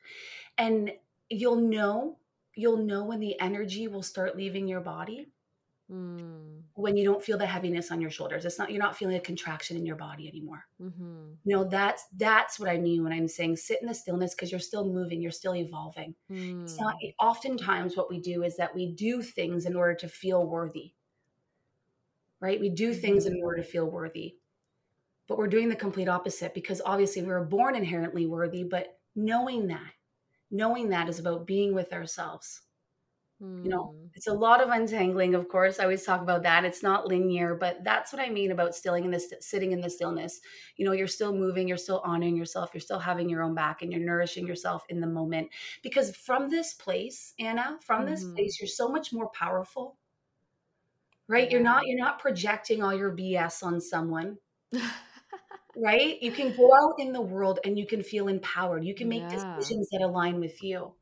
And 0.58 0.92
you'll 1.30 1.62
know, 1.62 2.18
you'll 2.56 2.78
know 2.78 3.04
when 3.04 3.20
the 3.20 3.40
energy 3.40 3.88
will 3.88 4.04
start 4.04 4.38
leaving 4.38 4.68
your 4.68 4.82
body 4.82 5.33
Mm. 5.92 6.62
When 6.76 6.96
you 6.96 7.04
don't 7.04 7.24
feel 7.24 7.38
the 7.38 7.46
heaviness 7.46 7.92
on 7.92 8.00
your 8.00 8.10
shoulders, 8.10 8.46
it's 8.46 8.58
not 8.58 8.72
you're 8.72 8.82
not 8.82 8.98
feeling 8.98 9.18
a 9.18 9.20
contraction 9.20 9.76
in 9.76 9.86
your 9.86 9.98
body 9.98 10.28
anymore. 10.28 10.66
Mm-hmm. 10.82 11.34
You 11.44 11.56
know 11.56 11.64
that's 11.66 12.06
that's 12.16 12.60
what 12.60 12.70
I 12.70 12.78
mean 12.78 13.04
when 13.04 13.12
I'm 13.12 13.28
saying 13.28 13.58
sit 13.58 13.82
in 13.82 13.88
the 13.88 13.94
stillness 13.94 14.34
because 14.34 14.50
you're 14.50 14.60
still 14.60 14.86
moving, 14.86 15.22
you're 15.22 15.32
still 15.32 15.56
evolving. 15.56 16.16
Mm. 16.32 16.64
It's 16.64 16.80
not 16.80 16.96
mm. 17.04 17.14
oftentimes 17.20 17.98
what 17.98 18.10
we 18.10 18.20
do 18.20 18.44
is 18.44 18.56
that 18.58 18.74
we 18.74 18.94
do 18.94 19.22
things 19.22 19.66
in 19.66 19.76
order 19.76 19.94
to 19.96 20.08
feel 20.08 20.46
worthy. 20.46 20.94
Right? 22.40 22.60
We 22.60 22.70
do 22.70 22.94
things 22.94 23.26
mm-hmm. 23.26 23.36
in 23.36 23.44
order 23.44 23.62
to 23.62 23.68
feel 23.68 23.86
worthy. 23.86 24.36
But 25.28 25.38
we're 25.38 25.48
doing 25.48 25.70
the 25.70 25.76
complete 25.76 26.10
opposite 26.10 26.54
because 26.54 26.82
obviously 26.86 27.22
we 27.22 27.30
were 27.30 27.46
born 27.46 27.76
inherently 27.76 28.26
worthy, 28.26 28.64
but 28.64 28.98
knowing 29.16 29.68
that, 29.68 29.94
knowing 30.52 30.90
that 30.90 31.08
is 31.08 31.20
about 31.20 31.48
being 31.48 31.74
with 31.74 31.94
ourselves 31.94 32.62
you 33.44 33.70
know, 33.70 33.94
hmm. 33.98 34.06
it's 34.14 34.28
a 34.28 34.34
lot 34.34 34.62
of 34.62 34.70
untangling, 34.70 35.36
of 35.36 35.50
course. 35.50 35.80
I 35.80 35.84
always 35.84 36.04
talk 36.04 36.22
about 36.22 36.44
that. 36.44 36.64
It's 36.64 36.82
not 36.82 37.08
linear, 37.08 37.56
but 37.56 37.84
that's 37.84 38.14
what 38.14 38.22
I 38.22 38.30
mean 38.30 38.52
about 38.52 38.74
stilling 38.74 39.04
in 39.04 39.12
this 39.12 39.34
sitting 39.42 39.74
in 39.74 39.82
the 39.82 39.90
stillness. 39.90 40.40
You 40.78 40.86
know, 40.86 40.94
you're 40.94 41.08
still 41.08 41.36
moving, 41.36 41.68
you're 41.68 41.78
still 41.78 42.02
honoring 42.06 42.38
yourself, 42.38 42.72
you're 42.74 42.82
still 42.82 43.00
having 43.00 43.30
your 43.30 43.44
own 43.44 43.54
back 43.54 43.82
and 43.82 43.92
you're 43.92 44.02
nourishing 44.02 44.48
yourself 44.48 44.86
in 44.88 45.02
the 45.02 45.08
moment. 45.08 45.50
Because 45.82 46.16
from 46.16 46.50
this 46.50 46.74
place, 46.74 47.34
Anna, 47.38 47.78
from 47.82 48.06
this 48.06 48.24
mm-hmm. 48.24 48.36
place, 48.36 48.60
you're 48.62 48.68
so 48.68 48.88
much 48.88 49.12
more 49.12 49.30
powerful. 49.30 49.98
Right? 51.28 51.52
You're 51.52 51.62
not 51.62 51.84
you're 51.86 52.00
not 52.00 52.20
projecting 52.20 52.82
all 52.82 52.94
your 52.94 53.12
BS 53.12 53.62
on 53.62 53.82
someone. 53.82 54.38
right? 55.76 56.22
You 56.22 56.32
can 56.32 56.56
go 56.56 56.72
out 56.74 56.96
in 57.00 57.12
the 57.12 57.22
world 57.22 57.60
and 57.66 57.78
you 57.78 57.86
can 57.88 58.04
feel 58.04 58.30
empowered. 58.30 58.86
You 58.86 58.96
can 58.96 59.10
make 59.10 59.24
yeah. 59.24 59.56
decisions 59.58 59.90
that 59.92 60.02
align 60.02 60.40
with 60.40 60.64
you 60.64 60.94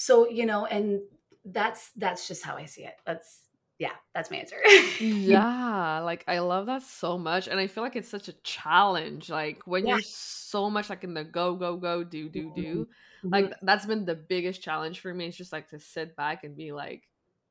so 0.00 0.28
you 0.28 0.46
know 0.46 0.64
and 0.66 1.00
that's 1.44 1.90
that's 1.96 2.28
just 2.28 2.44
how 2.44 2.56
i 2.56 2.64
see 2.64 2.82
it 2.82 2.94
that's 3.04 3.42
yeah, 3.78 3.92
that's 4.12 4.28
my 4.28 4.38
answer. 4.38 4.56
yeah, 5.00 6.00
like 6.00 6.24
I 6.26 6.40
love 6.40 6.66
that 6.66 6.82
so 6.82 7.16
much. 7.16 7.46
And 7.46 7.60
I 7.60 7.68
feel 7.68 7.84
like 7.84 7.94
it's 7.94 8.08
such 8.08 8.26
a 8.26 8.32
challenge. 8.42 9.30
Like 9.30 9.62
when 9.66 9.86
yeah. 9.86 9.94
you're 9.94 10.02
so 10.02 10.68
much 10.68 10.90
like 10.90 11.04
in 11.04 11.14
the 11.14 11.22
go, 11.22 11.54
go, 11.54 11.76
go, 11.76 12.02
do, 12.02 12.28
do, 12.28 12.52
do. 12.56 12.88
Mm-hmm. 13.22 13.28
Like 13.28 13.54
that's 13.62 13.86
been 13.86 14.04
the 14.04 14.16
biggest 14.16 14.62
challenge 14.62 14.98
for 14.98 15.14
me. 15.14 15.26
It's 15.26 15.36
just 15.36 15.52
like 15.52 15.68
to 15.68 15.78
sit 15.78 16.16
back 16.16 16.42
and 16.42 16.56
be 16.56 16.72
like, 16.72 17.04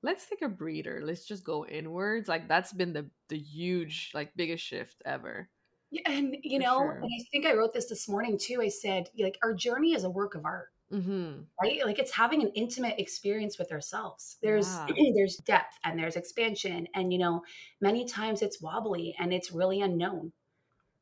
let's 0.03 0.27
take 0.27 0.41
a 0.41 0.49
breather. 0.49 1.01
Let's 1.01 1.25
just 1.25 1.45
go 1.45 1.65
inwards. 1.65 2.27
Like 2.27 2.49
that's 2.49 2.73
been 2.73 2.91
the 2.91 3.09
the 3.29 3.39
huge, 3.39 4.11
like 4.13 4.35
biggest 4.35 4.65
shift 4.65 5.01
ever. 5.05 5.47
Yeah, 5.91 6.11
and 6.11 6.35
you 6.43 6.59
know, 6.59 6.79
sure. 6.79 6.99
and 7.01 7.05
I 7.05 7.23
think 7.31 7.45
I 7.45 7.53
wrote 7.53 7.73
this 7.73 7.85
this 7.85 8.09
morning 8.09 8.37
too. 8.37 8.61
I 8.61 8.67
said, 8.67 9.09
like, 9.17 9.37
our 9.41 9.53
journey 9.53 9.93
is 9.93 10.03
a 10.03 10.09
work 10.09 10.35
of 10.35 10.43
art 10.43 10.67
Mm-hmm. 10.91 11.41
Right? 11.61 11.85
Like 11.85 11.99
it's 11.99 12.13
having 12.13 12.41
an 12.41 12.51
intimate 12.55 12.95
experience 12.97 13.59
with 13.59 13.71
ourselves. 13.71 14.37
There's 14.41 14.73
yeah. 14.73 15.11
there's 15.15 15.37
depth 15.37 15.77
and 15.83 15.99
there's 15.99 16.15
expansion. 16.15 16.87
And 16.95 17.11
you 17.11 17.19
know, 17.19 17.43
many 17.81 18.05
times 18.05 18.41
it's 18.41 18.61
wobbly 18.61 19.15
and 19.19 19.33
it's 19.33 19.51
really 19.51 19.81
unknown. 19.81 20.31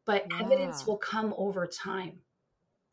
But 0.06 0.25
yeah. 0.30 0.42
evidence 0.42 0.86
will 0.86 0.98
come 0.98 1.34
over 1.38 1.68
time. 1.68 2.20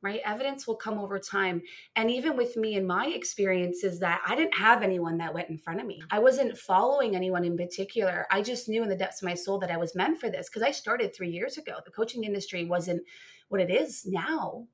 Right? 0.02 0.20
Evidence 0.24 0.66
will 0.66 0.74
come 0.74 0.98
over 0.98 1.20
time. 1.20 1.62
And 1.94 2.10
even 2.10 2.36
with 2.36 2.56
me 2.56 2.74
and 2.74 2.88
my 2.88 3.06
experiences 3.06 4.00
that 4.00 4.20
I 4.26 4.34
didn't 4.34 4.56
have 4.56 4.82
anyone 4.82 5.18
that 5.18 5.32
went 5.32 5.48
in 5.48 5.58
front 5.58 5.80
of 5.80 5.86
me. 5.86 6.02
I 6.10 6.18
wasn't 6.18 6.58
following 6.58 7.14
anyone 7.14 7.44
in 7.44 7.56
particular. 7.56 8.26
I 8.28 8.42
just 8.42 8.68
knew 8.68 8.82
in 8.82 8.88
the 8.88 8.96
depths 8.96 9.22
of 9.22 9.26
my 9.26 9.34
soul 9.34 9.60
that 9.60 9.70
I 9.70 9.76
was 9.76 9.94
meant 9.94 10.18
for 10.18 10.28
this 10.28 10.48
because 10.48 10.64
I 10.64 10.72
started 10.72 11.14
three 11.14 11.30
years 11.30 11.56
ago. 11.56 11.74
The 11.84 11.92
coaching 11.92 12.24
industry 12.24 12.64
wasn't 12.64 13.02
what 13.48 13.60
it 13.60 13.70
is 13.70 14.04
now 14.04 14.66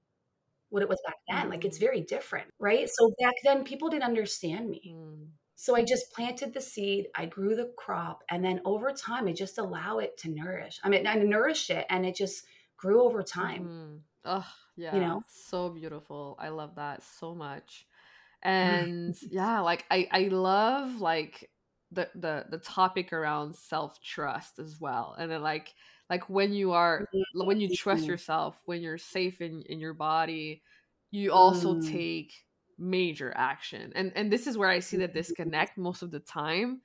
what 0.70 0.82
it 0.82 0.88
was 0.88 1.00
back 1.06 1.16
then. 1.28 1.50
Like 1.50 1.64
it's 1.64 1.78
mm. 1.78 1.82
very 1.82 2.00
different, 2.02 2.48
right? 2.58 2.88
So 2.88 3.12
back 3.20 3.34
then, 3.44 3.64
people 3.64 3.88
didn't 3.88 4.04
understand 4.04 4.68
me. 4.68 4.94
Mm. 4.94 5.26
So 5.54 5.74
I 5.74 5.82
just 5.82 6.12
planted 6.12 6.54
the 6.54 6.60
seed, 6.60 7.08
I 7.16 7.26
grew 7.26 7.56
the 7.56 7.72
crop, 7.76 8.22
and 8.30 8.44
then 8.44 8.60
over 8.64 8.92
time, 8.92 9.26
I 9.26 9.32
just 9.32 9.58
allow 9.58 9.98
it 9.98 10.16
to 10.18 10.30
nourish. 10.30 10.78
I 10.84 10.88
mean, 10.88 11.04
I 11.04 11.14
nourished 11.14 11.70
it, 11.70 11.84
and 11.90 12.06
it 12.06 12.14
just 12.14 12.44
grew 12.76 13.02
over 13.02 13.24
time. 13.24 13.64
Mm. 13.64 14.00
Oh, 14.24 14.46
yeah, 14.76 14.94
you 14.94 15.00
know, 15.00 15.22
so 15.26 15.68
beautiful. 15.70 16.36
I 16.38 16.50
love 16.50 16.76
that 16.76 17.02
so 17.02 17.34
much. 17.34 17.86
And 18.44 19.16
yeah, 19.32 19.58
like 19.62 19.84
I, 19.90 20.06
I 20.12 20.20
love 20.28 21.00
like 21.00 21.50
the 21.90 22.08
the 22.14 22.44
the 22.48 22.58
topic 22.58 23.12
around 23.12 23.56
self 23.56 24.00
trust 24.00 24.60
as 24.60 24.80
well, 24.80 25.16
and 25.18 25.28
then 25.28 25.42
like 25.42 25.74
like 26.10 26.28
when 26.28 26.52
you 26.52 26.72
are 26.72 27.00
mm-hmm. 27.14 27.46
when 27.46 27.60
you 27.60 27.68
trust 27.74 28.02
mm-hmm. 28.02 28.10
yourself 28.10 28.60
when 28.64 28.82
you're 28.82 28.98
safe 28.98 29.40
in 29.40 29.62
in 29.66 29.78
your 29.80 29.94
body 29.94 30.62
you 31.10 31.32
also 31.32 31.74
mm. 31.74 31.90
take 31.90 32.32
major 32.78 33.32
action 33.36 33.92
and 33.94 34.12
and 34.14 34.32
this 34.32 34.46
is 34.46 34.56
where 34.56 34.68
i 34.68 34.78
see 34.78 34.96
the 34.96 35.04
mm-hmm. 35.04 35.14
disconnect 35.14 35.76
most 35.78 36.02
of 36.02 36.10
the 36.10 36.20
time 36.20 36.80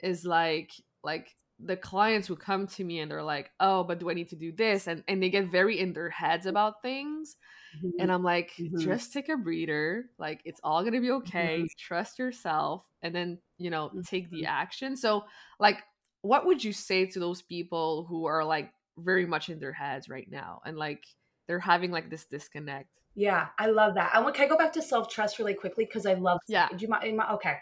is 0.00 0.24
like 0.24 0.72
like 1.04 1.36
the 1.58 1.76
clients 1.76 2.28
who 2.28 2.36
come 2.36 2.66
to 2.66 2.84
me 2.84 3.00
and 3.00 3.10
they're 3.10 3.22
like 3.22 3.50
oh 3.60 3.82
but 3.82 3.98
do 3.98 4.10
i 4.10 4.14
need 4.14 4.28
to 4.28 4.36
do 4.36 4.52
this 4.52 4.86
and 4.86 5.02
and 5.08 5.22
they 5.22 5.30
get 5.30 5.50
very 5.50 5.78
in 5.78 5.92
their 5.92 6.10
heads 6.10 6.44
about 6.44 6.82
things 6.82 7.36
mm-hmm. 7.76 7.88
and 8.00 8.12
i'm 8.12 8.22
like 8.22 8.52
mm-hmm. 8.58 8.78
just 8.78 9.12
take 9.12 9.28
a 9.28 9.36
breather 9.36 10.04
like 10.18 10.40
it's 10.44 10.60
all 10.62 10.84
gonna 10.84 11.00
be 11.00 11.10
okay 11.10 11.58
mm-hmm. 11.58 11.66
trust 11.78 12.18
yourself 12.18 12.84
and 13.02 13.14
then 13.14 13.38
you 13.56 13.70
know 13.70 13.90
take 14.06 14.28
the 14.30 14.44
action 14.44 14.96
so 14.96 15.24
like 15.58 15.82
what 16.26 16.46
would 16.46 16.62
you 16.62 16.72
say 16.72 17.06
to 17.06 17.20
those 17.20 17.42
people 17.42 18.04
who 18.08 18.26
are 18.26 18.44
like 18.44 18.72
very 18.98 19.26
much 19.26 19.48
in 19.48 19.58
their 19.58 19.72
heads 19.72 20.08
right 20.08 20.30
now 20.30 20.60
and 20.64 20.76
like 20.76 21.04
they're 21.46 21.60
having 21.60 21.90
like 21.90 22.10
this 22.10 22.24
disconnect? 22.24 22.90
Yeah 23.14 23.48
i 23.58 23.66
love 23.66 23.94
that. 23.94 24.10
I 24.14 24.20
want 24.20 24.34
can 24.34 24.44
i 24.44 24.48
go 24.48 24.56
back 24.56 24.72
to 24.74 24.82
self-trust 24.82 25.38
really 25.38 25.54
quickly? 25.54 25.84
Because 25.84 26.06
i 26.06 26.14
love 26.14 26.40
yeah. 26.48 26.68
Do 26.68 26.76
you 26.78 26.88
mind 26.88 27.20
okay. 27.32 27.56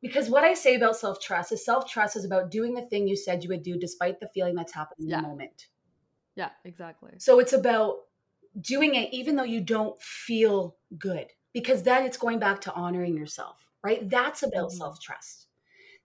Because 0.00 0.28
what 0.28 0.44
i 0.44 0.54
say 0.54 0.74
about 0.74 0.96
self-trust 0.96 1.52
is 1.52 1.64
self-trust 1.64 2.16
is 2.16 2.24
about 2.24 2.50
doing 2.50 2.74
the 2.74 2.82
thing 2.82 3.06
you 3.06 3.16
said 3.16 3.42
you 3.42 3.50
would 3.50 3.62
do 3.62 3.78
despite 3.78 4.20
the 4.20 4.28
feeling 4.28 4.54
that's 4.54 4.74
happening 4.74 5.10
yeah. 5.10 5.18
in 5.18 5.22
the 5.22 5.28
moment. 5.28 5.68
Yeah 6.36 6.50
exactly. 6.64 7.12
So 7.18 7.38
it's 7.38 7.52
about 7.52 7.98
doing 8.60 8.94
it 8.94 9.12
even 9.12 9.36
though 9.36 9.44
you 9.44 9.60
don't 9.60 10.00
feel 10.00 10.76
good 10.96 11.26
because 11.52 11.82
then 11.82 12.04
it's 12.04 12.16
going 12.16 12.38
back 12.38 12.60
to 12.62 12.72
honoring 12.72 13.16
yourself 13.16 13.66
right? 13.82 14.08
That's 14.08 14.42
about 14.42 14.70
mm-hmm. 14.70 14.78
self-trust 14.78 15.43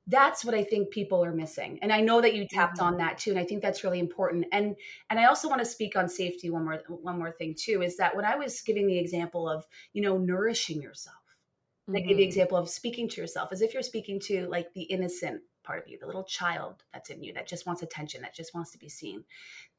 that's 0.09 0.43
what 0.43 0.55
i 0.55 0.63
think 0.63 0.89
people 0.89 1.23
are 1.23 1.31
missing 1.31 1.79
and 1.81 1.93
i 1.93 2.01
know 2.01 2.19
that 2.19 2.33
you 2.33 2.45
tapped 2.47 2.77
mm-hmm. 2.77 2.87
on 2.87 2.97
that 2.97 3.17
too 3.17 3.29
and 3.29 3.39
i 3.39 3.43
think 3.43 3.61
that's 3.61 3.83
really 3.83 3.99
important 3.99 4.45
and 4.51 4.75
and 5.09 5.19
i 5.19 5.25
also 5.25 5.47
want 5.47 5.59
to 5.59 5.65
speak 5.65 5.95
on 5.95 6.09
safety 6.09 6.49
one 6.49 6.65
more 6.65 6.81
one 6.87 7.17
more 7.17 7.31
thing 7.31 7.55
too 7.57 7.81
is 7.81 7.95
that 7.95 8.15
when 8.15 8.25
i 8.25 8.35
was 8.35 8.61
giving 8.61 8.87
the 8.87 8.97
example 8.97 9.47
of 9.47 9.65
you 9.93 10.01
know 10.01 10.17
nourishing 10.17 10.81
yourself 10.81 11.15
mm-hmm. 11.87 11.97
i 11.97 11.99
gave 12.01 12.17
the 12.17 12.23
example 12.23 12.57
of 12.57 12.67
speaking 12.67 13.07
to 13.07 13.21
yourself 13.21 13.51
as 13.51 13.61
if 13.61 13.73
you're 13.73 13.83
speaking 13.83 14.19
to 14.19 14.47
like 14.47 14.73
the 14.73 14.83
innocent 14.83 15.41
part 15.63 15.79
of 15.79 15.87
you 15.87 15.97
the 15.99 16.07
little 16.07 16.23
child 16.23 16.83
that's 16.91 17.09
in 17.09 17.23
you 17.23 17.33
that 17.33 17.47
just 17.47 17.67
wants 17.67 17.83
attention 17.83 18.21
that 18.21 18.33
just 18.33 18.53
wants 18.55 18.71
to 18.71 18.79
be 18.79 18.89
seen 18.89 19.23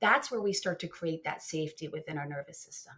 that's 0.00 0.30
where 0.30 0.40
we 0.40 0.52
start 0.52 0.78
to 0.78 0.86
create 0.86 1.24
that 1.24 1.42
safety 1.42 1.88
within 1.88 2.16
our 2.16 2.26
nervous 2.26 2.60
system 2.60 2.94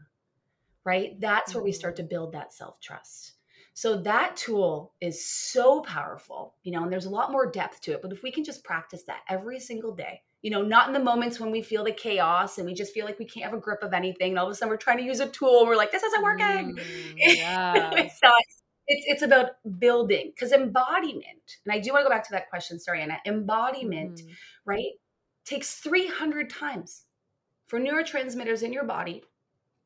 right 0.85 1.19
that's 1.21 1.51
mm-hmm. 1.51 1.61
where 1.61 1.65
we 1.65 1.73
start 1.73 1.95
mm-hmm. 1.95 2.05
to 2.05 2.09
build 2.09 2.33
that 2.33 2.53
self-trust 2.53 3.35
so 3.75 3.97
that 3.99 4.37
tool 4.37 4.93
is 5.00 5.26
so 5.26 5.81
powerful, 5.81 6.55
you 6.62 6.73
know, 6.73 6.83
and 6.83 6.93
there's 6.93 7.07
a 7.07 7.11
lot 7.11 7.33
more 7.33 7.50
depth 7.50 7.81
to 7.83 7.93
it. 7.93 8.02
But 8.02 8.12
if 8.12 8.23
we 8.23 8.31
can 8.31 8.45
just 8.45 8.64
practice 8.64 9.05
that 9.05 9.21
every 9.29 9.59
single 9.59 9.95
day, 9.95 10.21
you 10.43 10.50
know, 10.50 10.61
not 10.61 10.88
in 10.88 10.93
the 10.93 11.00
moments 11.00 11.41
when 11.41 11.50
we 11.50 11.62
feel 11.62 11.85
the 11.85 11.93
chaos 11.93 12.59
and 12.59 12.67
we 12.67 12.75
just 12.75 12.93
feel 12.93 13.07
like 13.07 13.19
we 13.19 13.25
can't 13.25 13.47
have 13.47 13.55
a 13.55 13.61
grip 13.61 13.83
of 13.83 13.95
anything, 13.95 14.33
and 14.33 14.38
all 14.38 14.47
of 14.47 14.52
a 14.52 14.55
sudden 14.55 14.71
we're 14.71 14.76
trying 14.76 14.99
to 14.99 15.05
use 15.05 15.21
a 15.21 15.29
tool 15.29 15.61
and 15.61 15.69
we're 15.69 15.76
like, 15.76 15.93
this 15.93 16.02
isn't 16.02 16.23
working. 16.23 16.76
Mm, 16.76 17.14
yeah. 17.17 17.91
it's 17.97 18.19
not. 18.23 18.35
It's, 18.88 19.07
it's 19.07 19.23
about 19.23 19.52
building 19.79 20.33
because 20.35 20.52
embodiment, 20.52 21.59
and 21.64 21.73
I 21.73 21.79
do 21.79 21.93
want 21.93 22.02
to 22.02 22.09
go 22.09 22.14
back 22.14 22.25
to 22.25 22.33
that 22.33 22.50
question, 22.50 22.79
sorry, 22.79 23.00
Anna. 23.00 23.19
Embodiment, 23.25 24.21
mm. 24.21 24.31
right, 24.67 24.91
takes 25.45 25.76
300 25.76 26.50
times 26.50 27.05
for 27.69 27.81
neurotransmitters 27.81 28.62
in 28.62 28.73
your 28.73 28.85
body, 28.85 29.23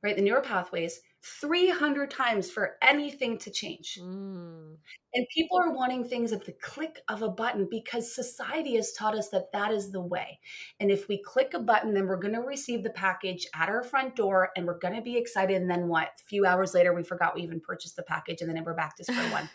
right, 0.03 0.17
the 0.17 0.23
neural 0.23 0.43
pathways 0.43 1.01
300 1.41 2.11
times 2.11 2.51
for 2.51 2.77
anything 2.83 3.39
to 3.39 3.51
change. 3.51 3.99
Mm. 4.01 4.77
And 5.15 5.27
people 5.35 5.59
are 5.59 5.73
wanting 5.73 6.05
things 6.05 6.33
at 6.33 6.45
the 6.45 6.53
click 6.53 7.01
of 7.09 7.23
a 7.23 7.29
button 7.29 7.69
because 7.71 8.15
society 8.15 8.77
has 8.77 8.93
taught 8.93 9.17
us 9.17 9.31
that 9.31 9.51
that 9.53 9.73
is 9.73 9.91
the 9.91 10.01
way. 10.01 10.39
And 10.79 10.91
if 10.91 11.09
we 11.09 11.23
click 11.23 11.55
a 11.55 11.59
button, 11.59 11.95
then 11.95 12.07
we're 12.07 12.17
going 12.17 12.35
to 12.35 12.41
receive 12.41 12.83
the 12.83 12.91
package 12.91 13.47
at 13.55 13.69
our 13.69 13.83
front 13.83 14.15
door 14.15 14.51
and 14.57 14.67
we're 14.67 14.79
going 14.79 14.95
to 14.95 15.03
be 15.03 15.17
excited. 15.17 15.57
And 15.57 15.71
then 15.71 15.89
what? 15.89 16.09
A 16.21 16.25
few 16.25 16.47
hours 16.47 16.75
later, 16.75 16.95
we 16.95 17.03
forgot 17.03 17.35
we 17.35 17.43
even 17.43 17.61
purchased 17.61 17.97
the 17.97 18.03
package 18.03 18.41
and 18.43 18.55
then 18.55 18.63
we're 18.65 18.75
back 18.75 18.97
to 18.97 19.05
square 19.05 19.33
one. 19.33 19.49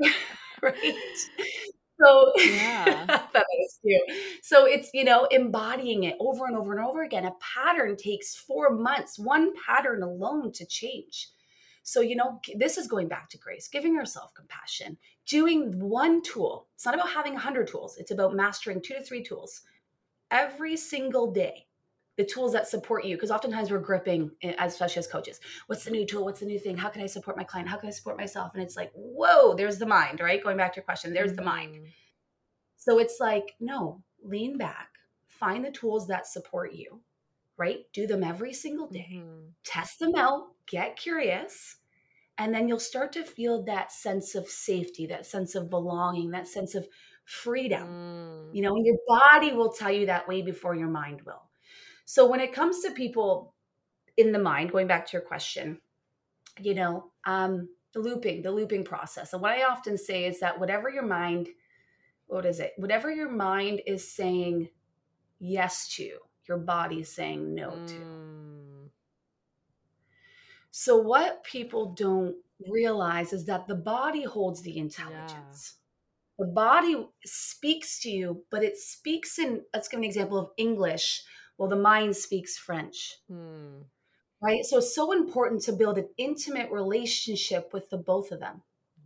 right? 0.62 0.94
So 2.02 2.32
yeah, 2.38 3.04
that 3.06 3.46
is 3.60 3.78
too. 3.84 4.00
So 4.42 4.66
it's 4.66 4.90
you 4.94 5.04
know 5.04 5.26
embodying 5.30 6.04
it 6.04 6.16
over 6.20 6.46
and 6.46 6.56
over 6.56 6.76
and 6.76 6.84
over 6.84 7.02
again. 7.02 7.26
A 7.26 7.32
pattern 7.40 7.96
takes 7.96 8.34
four 8.34 8.70
months, 8.70 9.18
one 9.18 9.52
pattern 9.66 10.02
alone 10.02 10.52
to 10.52 10.66
change. 10.66 11.28
So 11.82 12.00
you 12.00 12.16
know 12.16 12.40
this 12.56 12.78
is 12.78 12.86
going 12.86 13.08
back 13.08 13.28
to 13.30 13.38
grace, 13.38 13.68
giving 13.68 13.94
yourself 13.94 14.32
compassion, 14.34 14.96
doing 15.26 15.78
one 15.78 16.22
tool. 16.22 16.68
It's 16.74 16.86
not 16.86 16.94
about 16.94 17.10
having 17.10 17.36
a 17.36 17.40
hundred 17.40 17.68
tools. 17.68 17.96
It's 17.98 18.10
about 18.10 18.34
mastering 18.34 18.80
two 18.80 18.94
to 18.94 19.02
three 19.02 19.22
tools 19.22 19.62
every 20.30 20.76
single 20.76 21.32
day 21.32 21.66
the 22.20 22.26
tools 22.26 22.52
that 22.52 22.68
support 22.68 23.06
you 23.06 23.16
because 23.16 23.30
oftentimes 23.30 23.70
we're 23.70 23.78
gripping 23.78 24.30
eh, 24.42 24.52
especially 24.58 25.00
as 25.00 25.06
coaches. 25.06 25.40
What's 25.68 25.84
the 25.84 25.90
new 25.90 26.04
tool? 26.04 26.24
What's 26.26 26.40
the 26.40 26.46
new 26.46 26.58
thing? 26.58 26.76
How 26.76 26.90
can 26.90 27.00
i 27.00 27.06
support 27.06 27.38
my 27.38 27.44
client? 27.44 27.66
How 27.66 27.78
can 27.78 27.88
i 27.88 27.92
support 27.92 28.18
myself? 28.18 28.52
And 28.52 28.62
it's 28.62 28.76
like 28.76 28.92
whoa 28.94 29.54
there's 29.54 29.78
the 29.78 29.86
mind 29.86 30.20
right? 30.20 30.44
Going 30.44 30.58
back 30.58 30.74
to 30.74 30.76
your 30.78 30.84
question 30.84 31.14
there's 31.14 31.32
the 31.32 31.42
mind. 31.42 31.76
Mm-hmm. 31.76 31.84
so 32.76 32.98
it's 32.98 33.16
like 33.20 33.54
no 33.58 34.02
lean 34.22 34.58
back 34.58 34.90
find 35.28 35.64
the 35.64 35.70
tools 35.70 36.06
that 36.08 36.26
support 36.26 36.74
you 36.74 37.00
right? 37.56 37.78
Do 37.92 38.06
them 38.06 38.22
every 38.22 38.52
single 38.52 38.86
day. 38.86 39.12
Mm-hmm. 39.14 39.48
test 39.64 39.98
them 39.98 40.14
out 40.14 40.48
get 40.66 40.96
curious 40.96 41.76
and 42.36 42.54
then 42.54 42.68
you'll 42.68 42.78
start 42.78 43.12
to 43.12 43.24
feel 43.24 43.62
that 43.64 43.92
sense 43.92 44.34
of 44.34 44.46
safety 44.46 45.06
that 45.06 45.24
sense 45.24 45.54
of 45.54 45.70
belonging 45.70 46.32
that 46.32 46.48
sense 46.48 46.74
of 46.74 46.86
freedom. 47.24 47.86
Mm. 47.88 48.54
you 48.54 48.60
know 48.60 48.76
and 48.76 48.84
your 48.84 48.98
body 49.08 49.52
will 49.52 49.72
tell 49.72 49.90
you 49.90 50.04
that 50.04 50.28
way 50.28 50.42
before 50.42 50.74
your 50.74 50.88
mind 50.88 51.22
will 51.24 51.49
so 52.10 52.26
when 52.26 52.40
it 52.40 52.52
comes 52.52 52.80
to 52.80 52.90
people 52.90 53.54
in 54.16 54.32
the 54.32 54.38
mind, 54.40 54.72
going 54.72 54.88
back 54.88 55.06
to 55.06 55.12
your 55.12 55.22
question, 55.22 55.80
you 56.58 56.74
know, 56.74 57.12
um, 57.24 57.68
the 57.92 58.00
looping, 58.00 58.42
the 58.42 58.50
looping 58.50 58.82
process. 58.82 59.32
And 59.32 59.40
what 59.40 59.52
I 59.52 59.62
often 59.62 59.96
say 59.96 60.24
is 60.24 60.40
that 60.40 60.58
whatever 60.58 60.90
your 60.90 61.06
mind, 61.06 61.50
what 62.26 62.44
is 62.44 62.58
it? 62.58 62.72
Whatever 62.78 63.12
your 63.12 63.30
mind 63.30 63.82
is 63.86 64.12
saying 64.12 64.70
yes 65.38 65.86
to, 65.94 66.10
your 66.48 66.58
body 66.58 67.02
is 67.02 67.14
saying 67.14 67.54
no 67.54 67.70
to. 67.70 67.94
Mm. 67.94 68.88
So 70.72 70.96
what 70.96 71.44
people 71.44 71.94
don't 71.94 72.34
realize 72.68 73.32
is 73.32 73.46
that 73.46 73.68
the 73.68 73.76
body 73.76 74.24
holds 74.24 74.62
the 74.62 74.78
intelligence. 74.78 75.76
Yeah. 76.40 76.46
The 76.46 76.52
body 76.52 77.06
speaks 77.24 78.00
to 78.00 78.10
you, 78.10 78.42
but 78.50 78.64
it 78.64 78.78
speaks 78.78 79.38
in, 79.38 79.62
let's 79.72 79.86
give 79.86 79.98
an 79.98 80.04
example 80.04 80.38
of 80.38 80.50
English 80.56 81.22
well 81.60 81.68
the 81.68 81.76
mind 81.76 82.16
speaks 82.16 82.58
french 82.58 83.18
hmm. 83.30 83.82
right 84.42 84.64
so 84.64 84.78
it's 84.78 84.94
so 84.94 85.12
important 85.12 85.62
to 85.62 85.72
build 85.72 85.98
an 85.98 86.08
intimate 86.16 86.70
relationship 86.72 87.72
with 87.72 87.88
the 87.90 87.98
both 87.98 88.32
of 88.32 88.40
them 88.40 88.62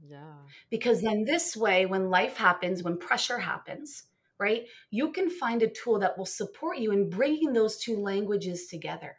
Yeah. 0.08 0.34
Because 0.70 1.00
then 1.02 1.24
this 1.24 1.56
way, 1.56 1.86
when 1.86 2.10
life 2.10 2.36
happens, 2.36 2.82
when 2.82 2.96
pressure 2.96 3.38
happens, 3.38 4.04
right, 4.38 4.66
you 4.90 5.12
can 5.12 5.30
find 5.30 5.62
a 5.62 5.68
tool 5.68 5.98
that 6.00 6.16
will 6.18 6.26
support 6.26 6.78
you 6.78 6.92
in 6.92 7.10
bringing 7.10 7.52
those 7.52 7.78
two 7.78 7.96
languages 7.96 8.66
together. 8.66 9.16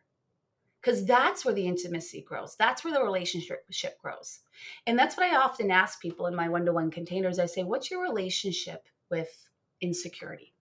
Because 0.82 1.06
that's 1.06 1.44
where 1.44 1.54
the 1.54 1.66
intimacy 1.66 2.22
grows. 2.22 2.56
That's 2.60 2.84
where 2.84 2.94
the 2.94 3.04
relationship 3.04 4.00
grows. 4.00 4.42
And 4.86 5.00
that's 5.00 5.18
what 5.18 5.26
I 5.26 5.36
often 5.36 5.72
ask 5.72 6.00
people 6.00 6.28
in 6.28 6.36
my 6.36 6.48
one 6.48 6.66
to 6.66 6.74
one 6.74 6.92
containers. 6.92 7.40
I 7.40 7.48
say, 7.48 7.64
What's 7.64 7.90
your 7.90 8.04
relationship 8.04 8.86
with 9.10 9.50
insecurity? 9.82 10.54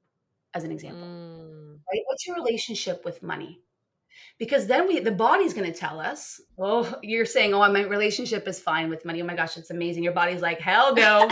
As 0.54 0.64
an 0.64 0.70
example, 0.70 1.06
mm. 1.06 1.78
right? 1.92 2.02
What's 2.06 2.26
your 2.26 2.36
relationship 2.36 3.04
with 3.04 3.22
money? 3.22 3.60
because 4.38 4.66
then 4.66 4.86
we 4.88 5.00
the 5.00 5.10
body's 5.10 5.54
going 5.54 5.70
to 5.70 5.78
tell 5.78 6.00
us 6.00 6.40
oh 6.58 6.94
you're 7.02 7.26
saying 7.26 7.54
oh 7.54 7.58
my 7.58 7.82
relationship 7.82 8.46
is 8.48 8.60
fine 8.60 8.88
with 8.88 9.04
money 9.04 9.22
oh 9.22 9.24
my 9.24 9.34
gosh 9.34 9.56
it's 9.56 9.70
amazing 9.70 10.02
your 10.02 10.12
body's 10.12 10.42
like 10.42 10.60
hell 10.60 10.94
no 10.94 11.28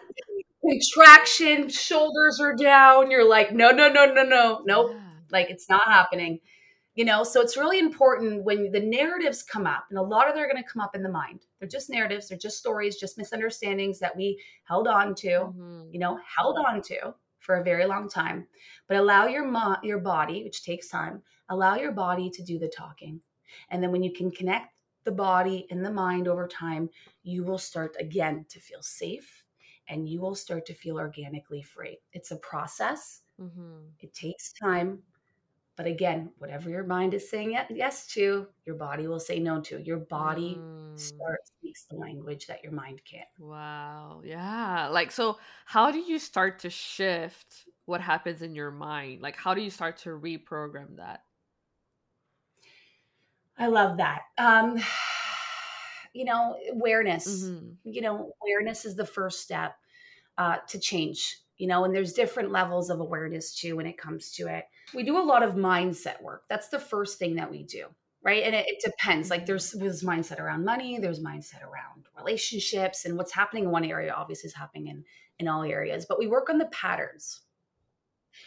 contraction 0.68 1.68
shoulders 1.68 2.40
are 2.40 2.54
down 2.54 3.10
you're 3.10 3.28
like 3.28 3.52
no 3.52 3.70
no 3.70 3.88
no 3.88 4.06
no 4.06 4.22
no 4.22 4.62
nope 4.64 4.90
yeah. 4.92 5.00
like 5.30 5.50
it's 5.50 5.68
not 5.68 5.84
happening 5.86 6.38
you 6.94 7.04
know 7.04 7.24
so 7.24 7.40
it's 7.40 7.56
really 7.56 7.78
important 7.78 8.44
when 8.44 8.70
the 8.70 8.80
narratives 8.80 9.42
come 9.42 9.66
up 9.66 9.84
and 9.90 9.98
a 9.98 10.02
lot 10.02 10.28
of 10.28 10.34
they're 10.34 10.50
going 10.50 10.62
to 10.62 10.68
come 10.68 10.80
up 10.80 10.94
in 10.94 11.02
the 11.02 11.08
mind 11.08 11.40
they're 11.58 11.68
just 11.68 11.90
narratives 11.90 12.28
they're 12.28 12.38
just 12.38 12.58
stories 12.58 12.96
just 12.96 13.18
misunderstandings 13.18 13.98
that 13.98 14.16
we 14.16 14.40
held 14.64 14.86
on 14.86 15.14
to 15.14 15.28
mm-hmm. 15.28 15.82
you 15.90 15.98
know 15.98 16.18
held 16.36 16.56
on 16.58 16.80
to 16.80 17.12
for 17.42 17.56
a 17.56 17.64
very 17.64 17.84
long 17.84 18.08
time 18.08 18.46
but 18.88 18.96
allow 18.96 19.26
your 19.26 19.44
mo- 19.44 19.76
your 19.82 19.98
body 19.98 20.42
which 20.44 20.64
takes 20.64 20.88
time 20.88 21.22
allow 21.52 21.76
your 21.76 21.92
body 21.92 22.30
to 22.30 22.42
do 22.42 22.58
the 22.58 22.68
talking. 22.68 23.20
And 23.70 23.82
then 23.82 23.92
when 23.92 24.02
you 24.02 24.12
can 24.12 24.30
connect 24.30 24.74
the 25.04 25.12
body 25.12 25.66
and 25.70 25.84
the 25.84 25.90
mind 25.90 26.28
over 26.28 26.48
time 26.48 26.88
you 27.22 27.44
will 27.44 27.58
start 27.58 27.94
again 28.00 28.46
to 28.48 28.60
feel 28.60 28.82
safe 28.82 29.44
and 29.88 30.08
you 30.08 30.20
will 30.20 30.34
start 30.34 30.64
to 30.66 30.74
feel 30.74 30.98
organically 30.98 31.62
free. 31.62 31.98
It's 32.12 32.30
a 32.30 32.36
process. 32.36 33.20
Mm-hmm. 33.40 33.88
it 33.98 34.14
takes 34.14 34.52
time 34.52 35.02
but 35.82 35.90
again 35.90 36.30
whatever 36.38 36.70
your 36.70 36.84
mind 36.84 37.12
is 37.12 37.28
saying 37.28 37.58
yes 37.70 38.06
to 38.06 38.46
your 38.64 38.76
body 38.76 39.08
will 39.08 39.18
say 39.18 39.40
no 39.40 39.60
to. 39.60 39.82
Your 39.82 39.98
body 39.98 40.56
mm. 40.60 40.98
starts 40.98 41.50
speaks 41.58 41.84
the 41.90 41.96
language 41.96 42.46
that 42.46 42.62
your 42.62 42.72
mind 42.72 43.00
can't. 43.04 43.26
Wow 43.38 44.22
yeah 44.24 44.86
like 44.88 45.10
so 45.10 45.38
how 45.64 45.90
do 45.90 45.98
you 45.98 46.20
start 46.20 46.60
to 46.60 46.70
shift 46.70 47.66
what 47.86 48.00
happens 48.00 48.42
in 48.42 48.54
your 48.54 48.70
mind? 48.70 49.22
Like 49.22 49.36
how 49.36 49.54
do 49.54 49.60
you 49.60 49.70
start 49.70 49.96
to 49.98 50.10
reprogram 50.10 50.98
that? 50.98 51.24
I 53.58 53.66
love 53.66 53.96
that. 53.96 54.22
Um 54.38 54.78
you 56.12 56.24
know 56.24 56.56
awareness. 56.70 57.44
Mm-hmm. 57.44 57.90
you 57.90 58.02
know 58.02 58.32
awareness 58.40 58.84
is 58.84 58.94
the 58.94 59.06
first 59.06 59.40
step 59.40 59.74
uh, 60.38 60.56
to 60.68 60.78
change 60.78 61.41
you 61.58 61.66
know 61.66 61.84
and 61.84 61.94
there's 61.94 62.12
different 62.12 62.50
levels 62.50 62.90
of 62.90 63.00
awareness 63.00 63.54
too 63.54 63.76
when 63.76 63.86
it 63.86 63.98
comes 63.98 64.32
to 64.32 64.48
it. 64.48 64.64
We 64.94 65.02
do 65.02 65.18
a 65.18 65.22
lot 65.22 65.42
of 65.42 65.54
mindset 65.54 66.22
work. 66.22 66.44
That's 66.48 66.68
the 66.68 66.80
first 66.80 67.18
thing 67.18 67.36
that 67.36 67.50
we 67.50 67.62
do 67.62 67.86
right? 68.24 68.44
And 68.44 68.54
it, 68.54 68.66
it 68.68 68.82
depends. 68.84 69.30
Like 69.30 69.46
there's 69.46 69.72
there's 69.72 70.02
mindset 70.02 70.38
around 70.38 70.64
money 70.64 70.98
there's 70.98 71.20
mindset 71.20 71.62
around 71.62 72.06
relationships 72.16 73.04
and 73.04 73.16
what's 73.16 73.32
happening 73.32 73.64
in 73.64 73.70
one 73.70 73.84
area 73.84 74.12
obviously 74.12 74.48
is 74.48 74.54
happening 74.54 74.88
in 74.88 75.04
in 75.38 75.48
all 75.48 75.62
areas 75.62 76.06
but 76.06 76.18
we 76.18 76.26
work 76.26 76.48
on 76.50 76.58
the 76.58 76.66
patterns. 76.66 77.40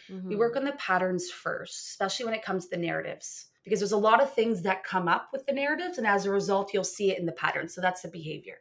Mm-hmm. 0.09 0.29
we 0.29 0.35
work 0.35 0.55
on 0.55 0.63
the 0.63 0.71
patterns 0.73 1.29
first 1.29 1.89
especially 1.89 2.25
when 2.25 2.33
it 2.33 2.43
comes 2.43 2.65
to 2.65 2.71
the 2.71 2.81
narratives 2.81 3.47
because 3.63 3.79
there's 3.79 3.91
a 3.91 3.97
lot 3.97 4.21
of 4.21 4.33
things 4.33 4.63
that 4.63 4.83
come 4.83 5.07
up 5.07 5.29
with 5.31 5.45
the 5.45 5.53
narratives 5.53 5.99
and 5.99 6.07
as 6.07 6.25
a 6.25 6.31
result 6.31 6.73
you'll 6.73 6.83
see 6.83 7.11
it 7.11 7.19
in 7.19 7.25
the 7.25 7.31
patterns. 7.31 7.73
so 7.73 7.81
that's 7.81 8.01
the 8.01 8.07
behavior 8.07 8.57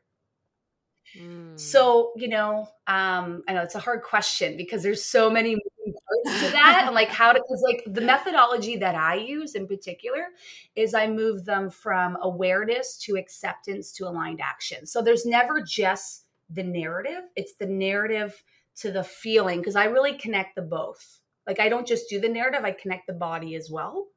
Mm. 1.18 1.58
So, 1.58 2.12
you 2.16 2.28
know, 2.28 2.68
um, 2.86 3.42
I 3.48 3.52
know 3.54 3.62
it's 3.62 3.74
a 3.74 3.80
hard 3.80 4.02
question 4.02 4.56
because 4.56 4.82
there's 4.82 5.04
so 5.04 5.30
many 5.30 5.54
parts 5.54 6.40
to 6.40 6.50
that. 6.52 6.82
and 6.86 6.94
like 6.94 7.08
how 7.08 7.32
to 7.32 7.40
because 7.48 7.62
like 7.62 7.84
the 7.86 8.00
methodology 8.00 8.76
that 8.78 8.94
I 8.94 9.16
use 9.16 9.54
in 9.54 9.66
particular 9.66 10.26
is 10.74 10.94
I 10.94 11.06
move 11.06 11.44
them 11.44 11.70
from 11.70 12.16
awareness 12.20 12.98
to 13.04 13.16
acceptance 13.16 13.92
to 13.92 14.08
aligned 14.08 14.40
action. 14.40 14.86
So 14.86 15.02
there's 15.02 15.26
never 15.26 15.60
just 15.60 16.26
the 16.50 16.64
narrative, 16.64 17.22
it's 17.36 17.54
the 17.54 17.66
narrative 17.66 18.42
to 18.76 18.90
the 18.90 19.04
feeling 19.04 19.60
because 19.60 19.76
I 19.76 19.84
really 19.84 20.14
connect 20.14 20.56
the 20.56 20.62
both. 20.62 21.20
Like 21.46 21.60
I 21.60 21.68
don't 21.68 21.86
just 21.86 22.08
do 22.08 22.20
the 22.20 22.28
narrative, 22.28 22.64
I 22.64 22.72
connect 22.72 23.06
the 23.06 23.12
body 23.12 23.54
as 23.54 23.70
well 23.70 24.08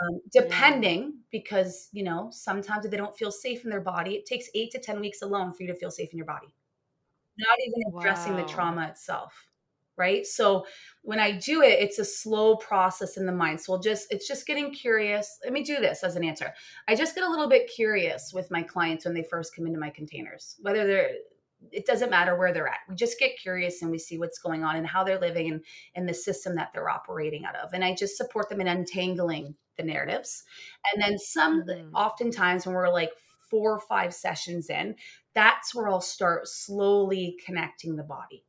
um, 0.00 0.20
depending 0.32 1.02
yeah. 1.02 1.10
because 1.30 1.88
you 1.92 2.02
know 2.02 2.28
sometimes 2.30 2.84
if 2.84 2.90
they 2.90 2.96
don't 2.96 3.16
feel 3.16 3.30
safe 3.30 3.64
in 3.64 3.70
their 3.70 3.80
body 3.80 4.14
it 4.14 4.26
takes 4.26 4.48
eight 4.54 4.70
to 4.70 4.78
ten 4.78 5.00
weeks 5.00 5.22
alone 5.22 5.52
for 5.52 5.62
you 5.62 5.68
to 5.68 5.74
feel 5.74 5.90
safe 5.90 6.10
in 6.12 6.16
your 6.16 6.26
body 6.26 6.54
not 7.38 7.58
even 7.66 7.98
addressing 7.98 8.34
wow. 8.34 8.42
the 8.42 8.48
trauma 8.48 8.86
itself 8.88 9.48
right 9.96 10.26
so 10.26 10.64
when 11.02 11.18
i 11.18 11.30
do 11.30 11.62
it 11.62 11.78
it's 11.80 11.98
a 11.98 12.04
slow 12.04 12.56
process 12.56 13.16
in 13.16 13.26
the 13.26 13.32
mind 13.32 13.60
so 13.60 13.72
we'll 13.72 13.82
just 13.82 14.06
it's 14.10 14.26
just 14.26 14.46
getting 14.46 14.72
curious 14.72 15.38
let 15.44 15.52
me 15.52 15.62
do 15.62 15.76
this 15.76 16.02
as 16.02 16.16
an 16.16 16.24
answer 16.24 16.52
i 16.88 16.94
just 16.94 17.14
get 17.14 17.24
a 17.24 17.30
little 17.30 17.48
bit 17.48 17.70
curious 17.74 18.32
with 18.32 18.50
my 18.50 18.62
clients 18.62 19.04
when 19.04 19.14
they 19.14 19.22
first 19.22 19.54
come 19.54 19.66
into 19.66 19.78
my 19.78 19.90
containers 19.90 20.56
whether 20.60 20.86
they're 20.86 21.10
it 21.70 21.86
doesn't 21.86 22.10
matter 22.10 22.36
where 22.36 22.52
they're 22.52 22.66
at. 22.66 22.78
We 22.88 22.96
just 22.96 23.18
get 23.18 23.38
curious 23.38 23.82
and 23.82 23.90
we 23.90 23.98
see 23.98 24.18
what's 24.18 24.38
going 24.38 24.64
on 24.64 24.76
and 24.76 24.86
how 24.86 25.04
they're 25.04 25.20
living 25.20 25.52
and 25.52 25.62
in 25.94 26.06
the 26.06 26.14
system 26.14 26.56
that 26.56 26.70
they're 26.72 26.90
operating 26.90 27.44
out 27.44 27.56
of. 27.56 27.72
And 27.72 27.84
I 27.84 27.94
just 27.94 28.16
support 28.16 28.48
them 28.48 28.60
in 28.60 28.66
untangling 28.66 29.54
the 29.76 29.82
narratives. 29.82 30.44
And 30.92 31.02
then 31.02 31.18
some 31.18 31.64
mm-hmm. 31.64 31.94
oftentimes 31.94 32.66
when 32.66 32.74
we're 32.74 32.92
like 32.92 33.12
four 33.50 33.72
or 33.72 33.80
five 33.80 34.14
sessions 34.14 34.70
in, 34.70 34.96
that's 35.34 35.74
where 35.74 35.88
I'll 35.88 36.00
start 36.00 36.48
slowly 36.48 37.36
connecting 37.44 37.96
the 37.96 38.02
body. 38.02 38.44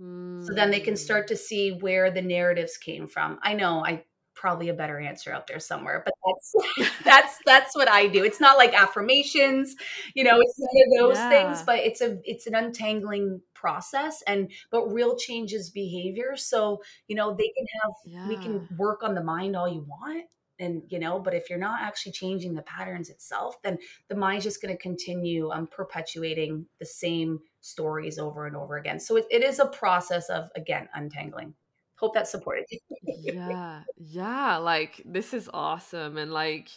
Mm-hmm. 0.00 0.44
So 0.44 0.52
then 0.52 0.70
they 0.70 0.80
can 0.80 0.96
start 0.96 1.24
mm. 1.24 1.28
to 1.28 1.36
see 1.36 1.70
where 1.72 2.10
the 2.10 2.22
narratives 2.22 2.76
came 2.76 3.06
from. 3.06 3.38
I 3.42 3.54
know 3.54 3.84
I 3.84 4.04
probably 4.36 4.68
a 4.68 4.74
better 4.74 5.00
answer 5.00 5.32
out 5.32 5.46
there 5.46 5.58
somewhere 5.58 6.04
but 6.04 6.14
that's 6.24 6.92
that's 7.04 7.38
that's 7.46 7.74
what 7.74 7.88
i 7.88 8.06
do 8.06 8.22
it's 8.22 8.40
not 8.40 8.56
like 8.56 8.74
affirmations 8.74 9.74
you 10.14 10.22
know 10.22 10.38
it's 10.38 10.58
none 10.58 10.82
of 10.86 11.08
those 11.08 11.16
yeah. 11.16 11.28
things 11.30 11.62
but 11.62 11.78
it's 11.78 12.00
a 12.00 12.18
it's 12.24 12.46
an 12.46 12.54
untangling 12.54 13.40
process 13.54 14.22
and 14.26 14.50
but 14.70 14.86
real 14.92 15.16
changes 15.16 15.70
behavior 15.70 16.36
so 16.36 16.80
you 17.08 17.16
know 17.16 17.34
they 17.34 17.50
can 17.56 17.66
have 17.82 17.92
yeah. 18.04 18.28
we 18.28 18.36
can 18.36 18.68
work 18.76 19.02
on 19.02 19.14
the 19.14 19.24
mind 19.24 19.56
all 19.56 19.68
you 19.68 19.84
want 19.88 20.26
and 20.58 20.82
you 20.88 20.98
know 20.98 21.18
but 21.18 21.34
if 21.34 21.48
you're 21.48 21.58
not 21.58 21.80
actually 21.80 22.12
changing 22.12 22.54
the 22.54 22.62
patterns 22.62 23.08
itself 23.08 23.56
then 23.62 23.78
the 24.08 24.16
mind's 24.16 24.44
just 24.44 24.60
going 24.60 24.74
to 24.74 24.80
continue 24.80 25.50
um, 25.50 25.66
perpetuating 25.66 26.66
the 26.78 26.86
same 26.86 27.38
stories 27.60 28.18
over 28.18 28.46
and 28.46 28.56
over 28.56 28.76
again 28.76 29.00
so 29.00 29.16
it, 29.16 29.26
it 29.30 29.42
is 29.42 29.58
a 29.58 29.66
process 29.66 30.28
of 30.28 30.48
again 30.56 30.88
untangling 30.94 31.54
hope 31.98 32.14
that 32.14 32.28
supported 32.28 32.64
yeah, 33.02 33.82
yeah. 33.96 34.56
Like 34.56 35.02
this 35.04 35.34
is 35.34 35.48
awesome, 35.52 36.16
and 36.16 36.32
like, 36.32 36.68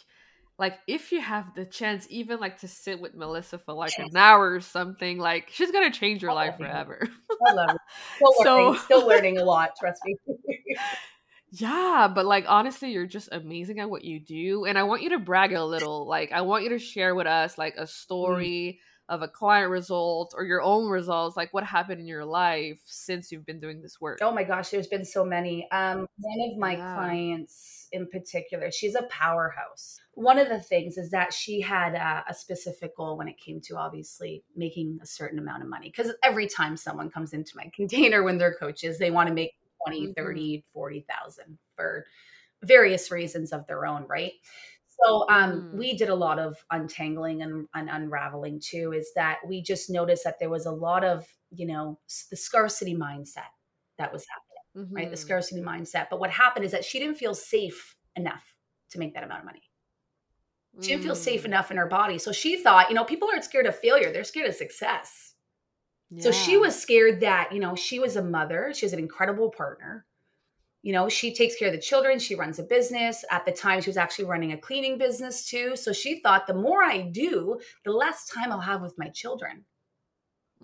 like 0.58 0.78
if 0.86 1.12
you 1.12 1.20
have 1.20 1.54
the 1.54 1.64
chance, 1.64 2.06
even 2.10 2.40
like 2.40 2.60
to 2.60 2.68
sit 2.68 3.00
with 3.00 3.14
Melissa 3.14 3.58
for 3.58 3.72
like 3.74 3.96
yes. 3.98 4.08
an 4.10 4.16
hour 4.16 4.52
or 4.52 4.60
something, 4.60 5.18
like 5.18 5.50
she's 5.52 5.70
gonna 5.70 5.90
change 5.90 6.22
your 6.22 6.30
I 6.32 6.34
life 6.34 6.56
forever. 6.56 7.06
I 7.46 7.52
love 7.52 7.70
it. 7.70 7.80
Still 8.16 8.32
so, 8.42 8.56
learning, 8.56 8.80
still 8.80 9.06
learning 9.06 9.38
a 9.38 9.44
lot. 9.44 9.70
Trust 9.78 10.00
me. 10.04 10.16
yeah, 11.52 12.10
but 12.12 12.26
like 12.26 12.44
honestly, 12.48 12.92
you're 12.92 13.06
just 13.06 13.28
amazing 13.32 13.80
at 13.80 13.90
what 13.90 14.04
you 14.04 14.20
do, 14.20 14.64
and 14.64 14.78
I 14.78 14.84
want 14.84 15.02
you 15.02 15.10
to 15.10 15.18
brag 15.18 15.52
a 15.52 15.64
little. 15.64 16.06
Like 16.06 16.32
I 16.32 16.42
want 16.42 16.64
you 16.64 16.70
to 16.70 16.78
share 16.78 17.14
with 17.14 17.26
us 17.26 17.58
like 17.58 17.76
a 17.76 17.84
mm. 17.84 17.88
story. 17.88 18.78
Mm 18.80 18.86
of 19.10 19.22
a 19.22 19.28
client 19.28 19.70
result 19.70 20.32
or 20.36 20.44
your 20.44 20.62
own 20.62 20.88
results 20.88 21.36
like 21.36 21.52
what 21.52 21.64
happened 21.64 22.00
in 22.00 22.06
your 22.06 22.24
life 22.24 22.78
since 22.84 23.32
you've 23.32 23.44
been 23.44 23.58
doing 23.58 23.82
this 23.82 24.00
work 24.00 24.20
oh 24.22 24.32
my 24.32 24.44
gosh 24.44 24.70
there's 24.70 24.86
been 24.86 25.04
so 25.04 25.24
many 25.24 25.68
um, 25.72 26.06
one 26.18 26.50
of 26.50 26.56
my 26.56 26.76
yeah. 26.76 26.94
clients 26.94 27.88
in 27.90 28.06
particular 28.06 28.70
she's 28.70 28.94
a 28.94 29.02
powerhouse 29.10 30.00
one 30.14 30.38
of 30.38 30.48
the 30.48 30.60
things 30.60 30.96
is 30.96 31.10
that 31.10 31.34
she 31.34 31.60
had 31.60 31.94
a, 31.94 32.24
a 32.28 32.34
specific 32.34 32.96
goal 32.96 33.18
when 33.18 33.26
it 33.26 33.36
came 33.36 33.60
to 33.60 33.76
obviously 33.76 34.44
making 34.54 34.98
a 35.02 35.06
certain 35.06 35.40
amount 35.40 35.60
of 35.60 35.68
money 35.68 35.92
because 35.94 36.14
every 36.22 36.46
time 36.46 36.76
someone 36.76 37.10
comes 37.10 37.32
into 37.32 37.56
my 37.56 37.68
container 37.74 38.22
when 38.22 38.38
they're 38.38 38.54
coaches 38.54 38.96
they 38.96 39.10
want 39.10 39.28
to 39.28 39.34
make 39.34 39.54
20 39.86 40.06
mm-hmm. 40.06 40.12
30 40.12 40.64
40,000 40.72 41.58
for 41.74 42.06
various 42.62 43.10
reasons 43.10 43.52
of 43.52 43.66
their 43.66 43.86
own 43.86 44.06
right 44.06 44.32
so 45.04 45.26
um, 45.28 45.70
mm. 45.72 45.78
we 45.78 45.96
did 45.96 46.08
a 46.08 46.14
lot 46.14 46.38
of 46.38 46.56
untangling 46.70 47.42
and, 47.42 47.66
and, 47.74 47.88
unraveling 47.90 48.60
too. 48.60 48.92
Is 48.92 49.10
that 49.16 49.38
we 49.46 49.62
just 49.62 49.90
noticed 49.90 50.24
that 50.24 50.38
there 50.38 50.50
was 50.50 50.66
a 50.66 50.72
lot 50.72 51.04
of 51.04 51.26
you 51.50 51.66
know 51.66 51.98
the 52.30 52.36
scarcity 52.36 52.94
mindset 52.94 53.50
that 53.98 54.12
was 54.12 54.24
happening, 54.28 54.88
mm-hmm. 54.88 54.94
right? 54.94 55.10
The 55.10 55.16
mm-hmm. 55.16 55.22
scarcity 55.22 55.60
mindset. 55.60 56.06
But 56.10 56.20
what 56.20 56.30
happened 56.30 56.64
is 56.64 56.72
that 56.72 56.84
she 56.84 56.98
didn't 56.98 57.16
feel 57.16 57.34
safe 57.34 57.96
enough 58.16 58.44
to 58.90 58.98
make 58.98 59.14
that 59.14 59.24
amount 59.24 59.40
of 59.40 59.46
money. 59.46 59.62
She 60.80 60.90
didn't 60.90 61.02
feel 61.02 61.16
safe 61.16 61.42
mm. 61.42 61.46
enough 61.46 61.72
in 61.72 61.76
her 61.78 61.88
body, 61.88 62.16
so 62.18 62.30
she 62.30 62.62
thought, 62.62 62.88
you 62.88 62.94
know, 62.94 63.04
people 63.04 63.28
aren't 63.30 63.44
scared 63.44 63.66
of 63.66 63.76
failure; 63.76 64.12
they're 64.12 64.24
scared 64.24 64.48
of 64.48 64.54
success. 64.54 65.30
Yeah. 66.10 66.24
So 66.24 66.32
she 66.32 66.56
was 66.56 66.80
scared 66.80 67.20
that, 67.20 67.52
you 67.52 67.60
know, 67.60 67.76
she 67.76 68.00
was 68.00 68.16
a 68.16 68.22
mother, 68.22 68.72
she 68.74 68.84
was 68.84 68.92
an 68.92 68.98
incredible 68.98 69.50
partner, 69.50 70.06
you 70.82 70.92
know 70.92 71.08
she 71.08 71.34
takes 71.34 71.56
care 71.56 71.68
of 71.68 71.74
the 71.74 71.80
children 71.80 72.18
she 72.18 72.34
runs 72.34 72.58
a 72.58 72.62
business 72.62 73.24
at 73.30 73.44
the 73.44 73.52
time 73.52 73.80
she 73.80 73.90
was 73.90 73.96
actually 73.96 74.24
running 74.24 74.52
a 74.52 74.58
cleaning 74.58 74.96
business 74.96 75.44
too 75.44 75.76
so 75.76 75.92
she 75.92 76.20
thought 76.20 76.46
the 76.46 76.54
more 76.54 76.82
i 76.82 77.00
do 77.00 77.58
the 77.84 77.92
less 77.92 78.26
time 78.28 78.50
i'll 78.50 78.60
have 78.60 78.80
with 78.80 78.98
my 78.98 79.08
children 79.08 79.64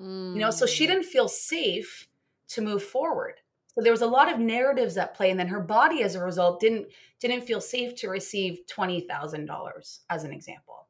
Mm. 0.01 0.35
You 0.35 0.41
know, 0.41 0.51
so 0.51 0.67
she 0.67 0.85
mm. 0.85 0.89
didn't 0.89 1.05
feel 1.05 1.29
safe 1.29 2.09
to 2.49 2.61
move 2.61 2.83
forward. 2.83 3.35
So 3.75 3.83
there 3.83 3.93
was 3.93 4.03
a 4.03 4.07
lot 4.07 4.33
of 4.33 4.39
narratives 4.39 4.97
at 4.97 5.15
play, 5.15 5.31
and 5.31 5.39
then 5.39 5.49
her 5.49 5.61
body, 5.61 6.03
as 6.03 6.15
a 6.15 6.25
result, 6.25 6.61
didn't 6.61 6.87
didn't 7.21 7.43
feel 7.43 7.61
safe 7.61 7.95
to 7.97 8.09
receive 8.09 8.61
twenty 8.67 9.01
thousand 9.01 9.47
dollars, 9.47 10.01
as 10.09 10.25
an 10.25 10.33
example. 10.33 10.87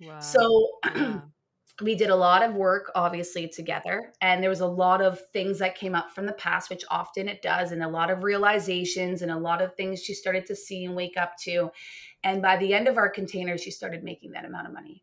Wow. 0.00 0.20
So 0.20 0.68
yeah. 0.84 1.20
We 1.82 1.96
did 1.96 2.10
a 2.10 2.16
lot 2.16 2.42
of 2.42 2.54
work, 2.54 2.92
obviously, 2.94 3.48
together, 3.48 4.12
and 4.20 4.42
there 4.42 4.50
was 4.50 4.60
a 4.60 4.66
lot 4.66 5.02
of 5.02 5.20
things 5.32 5.58
that 5.58 5.74
came 5.74 5.94
up 5.94 6.10
from 6.12 6.24
the 6.26 6.32
past, 6.34 6.70
which 6.70 6.84
often 6.88 7.28
it 7.28 7.42
does, 7.42 7.72
and 7.72 7.82
a 7.82 7.88
lot 7.88 8.10
of 8.10 8.22
realizations 8.22 9.22
and 9.22 9.30
a 9.30 9.36
lot 9.36 9.60
of 9.60 9.74
things 9.74 10.02
she 10.02 10.14
started 10.14 10.46
to 10.46 10.54
see 10.54 10.84
and 10.84 10.94
wake 10.94 11.16
up 11.16 11.36
to. 11.38 11.70
And 12.22 12.40
by 12.40 12.56
the 12.56 12.72
end 12.72 12.86
of 12.86 12.96
our 12.96 13.10
container, 13.10 13.58
she 13.58 13.72
started 13.72 14.04
making 14.04 14.32
that 14.32 14.44
amount 14.44 14.68
of 14.68 14.72
money. 14.72 15.02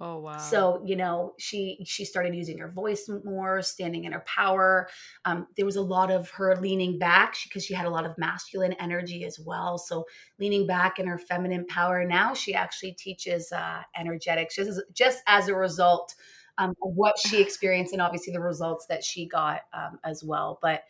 Oh 0.00 0.18
wow. 0.18 0.38
So, 0.38 0.82
you 0.84 0.96
know, 0.96 1.34
she 1.38 1.78
she 1.84 2.04
started 2.04 2.34
using 2.34 2.58
her 2.58 2.68
voice 2.68 3.10
more, 3.24 3.62
standing 3.62 4.04
in 4.04 4.12
her 4.12 4.24
power. 4.26 4.88
Um, 5.24 5.46
there 5.56 5.66
was 5.66 5.76
a 5.76 5.82
lot 5.82 6.10
of 6.10 6.30
her 6.30 6.56
leaning 6.56 6.98
back 6.98 7.36
because 7.44 7.64
she, 7.64 7.68
she 7.68 7.74
had 7.74 7.86
a 7.86 7.90
lot 7.90 8.06
of 8.06 8.16
masculine 8.16 8.74
energy 8.74 9.24
as 9.24 9.40
well. 9.40 9.76
So 9.78 10.04
leaning 10.38 10.66
back 10.66 10.98
in 10.98 11.06
her 11.06 11.18
feminine 11.18 11.66
power. 11.66 12.04
Now 12.04 12.34
she 12.34 12.54
actually 12.54 12.92
teaches 12.92 13.50
uh, 13.50 13.82
energetics 13.96 14.54
just 14.54 14.70
as, 14.70 14.82
just 14.92 15.22
as 15.26 15.48
a 15.48 15.54
result 15.54 16.14
um, 16.58 16.70
of 16.82 16.94
what 16.94 17.18
she 17.18 17.40
experienced 17.40 17.92
and 17.92 18.02
obviously 18.02 18.32
the 18.32 18.40
results 18.40 18.86
that 18.86 19.02
she 19.02 19.26
got 19.26 19.62
um, 19.72 19.98
as 20.04 20.22
well. 20.22 20.58
But 20.62 20.84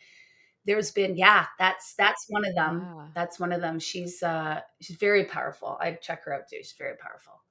there's 0.65 0.91
been 0.91 1.15
yeah 1.15 1.45
that's 1.57 1.95
that's 1.95 2.25
one 2.29 2.45
of 2.45 2.53
them 2.53 2.81
yeah. 2.85 3.07
that's 3.15 3.39
one 3.39 3.51
of 3.51 3.61
them 3.61 3.79
she's 3.79 4.21
uh 4.21 4.59
she's 4.81 4.97
very 4.97 5.23
powerful 5.23 5.77
i'd 5.81 6.01
check 6.01 6.23
her 6.25 6.33
out 6.33 6.47
too 6.47 6.57
she's 6.57 6.75
very 6.77 6.95
powerful 6.97 7.41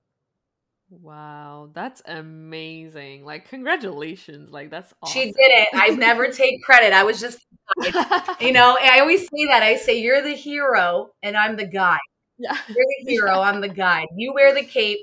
Wow, 0.90 1.68
that's 1.74 2.00
amazing. 2.06 3.24
Like 3.24 3.48
congratulations. 3.48 4.50
Like 4.50 4.70
that's 4.70 4.94
awesome. 5.02 5.12
She 5.12 5.26
did 5.26 5.34
it. 5.36 5.68
I 5.74 5.88
never 5.90 6.28
take 6.28 6.62
credit. 6.62 6.94
I 6.94 7.04
was 7.04 7.20
just 7.20 7.44
you 8.40 8.52
know, 8.52 8.78
I 8.80 9.00
always 9.00 9.22
say 9.22 9.46
that. 9.48 9.62
I 9.62 9.76
say 9.76 10.00
you're 10.00 10.22
the 10.22 10.34
hero 10.34 11.10
and 11.22 11.36
I'm 11.36 11.56
the 11.56 11.66
guide. 11.66 11.98
Yeah. 12.38 12.56
You're 12.68 12.86
the 13.04 13.04
hero, 13.10 13.32
yeah. 13.32 13.40
I'm 13.40 13.60
the 13.60 13.68
guide. 13.68 14.06
You 14.16 14.32
wear 14.32 14.54
the 14.54 14.64
cape, 14.64 15.00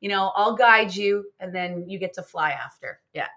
you 0.00 0.08
know, 0.08 0.32
I'll 0.34 0.56
guide 0.56 0.94
you 0.94 1.26
and 1.38 1.54
then 1.54 1.88
you 1.88 1.98
get 2.00 2.14
to 2.14 2.22
fly 2.22 2.50
after. 2.50 3.00
Yeah. 3.14 3.28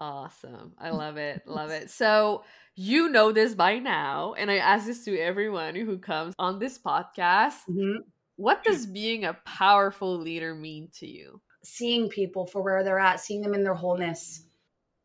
Awesome. 0.00 0.72
I 0.78 0.90
love 0.90 1.16
it. 1.16 1.46
love 1.46 1.70
it. 1.70 1.90
So 1.90 2.42
you 2.74 3.08
know 3.08 3.30
this 3.30 3.54
by 3.54 3.78
now, 3.78 4.34
and 4.36 4.50
I 4.50 4.56
ask 4.56 4.86
this 4.86 5.04
to 5.04 5.16
everyone 5.16 5.76
who 5.76 5.98
comes 5.98 6.34
on 6.40 6.58
this 6.58 6.76
podcast. 6.76 7.58
Mm-hmm 7.70 8.00
what 8.36 8.64
does 8.64 8.86
being 8.86 9.24
a 9.24 9.38
powerful 9.44 10.18
leader 10.18 10.54
mean 10.54 10.88
to 10.98 11.06
you? 11.06 11.40
Seeing 11.64 12.08
people 12.08 12.46
for 12.46 12.62
where 12.62 12.82
they're 12.82 12.98
at, 12.98 13.20
seeing 13.20 13.42
them 13.42 13.54
in 13.54 13.62
their 13.62 13.74
wholeness, 13.74 14.44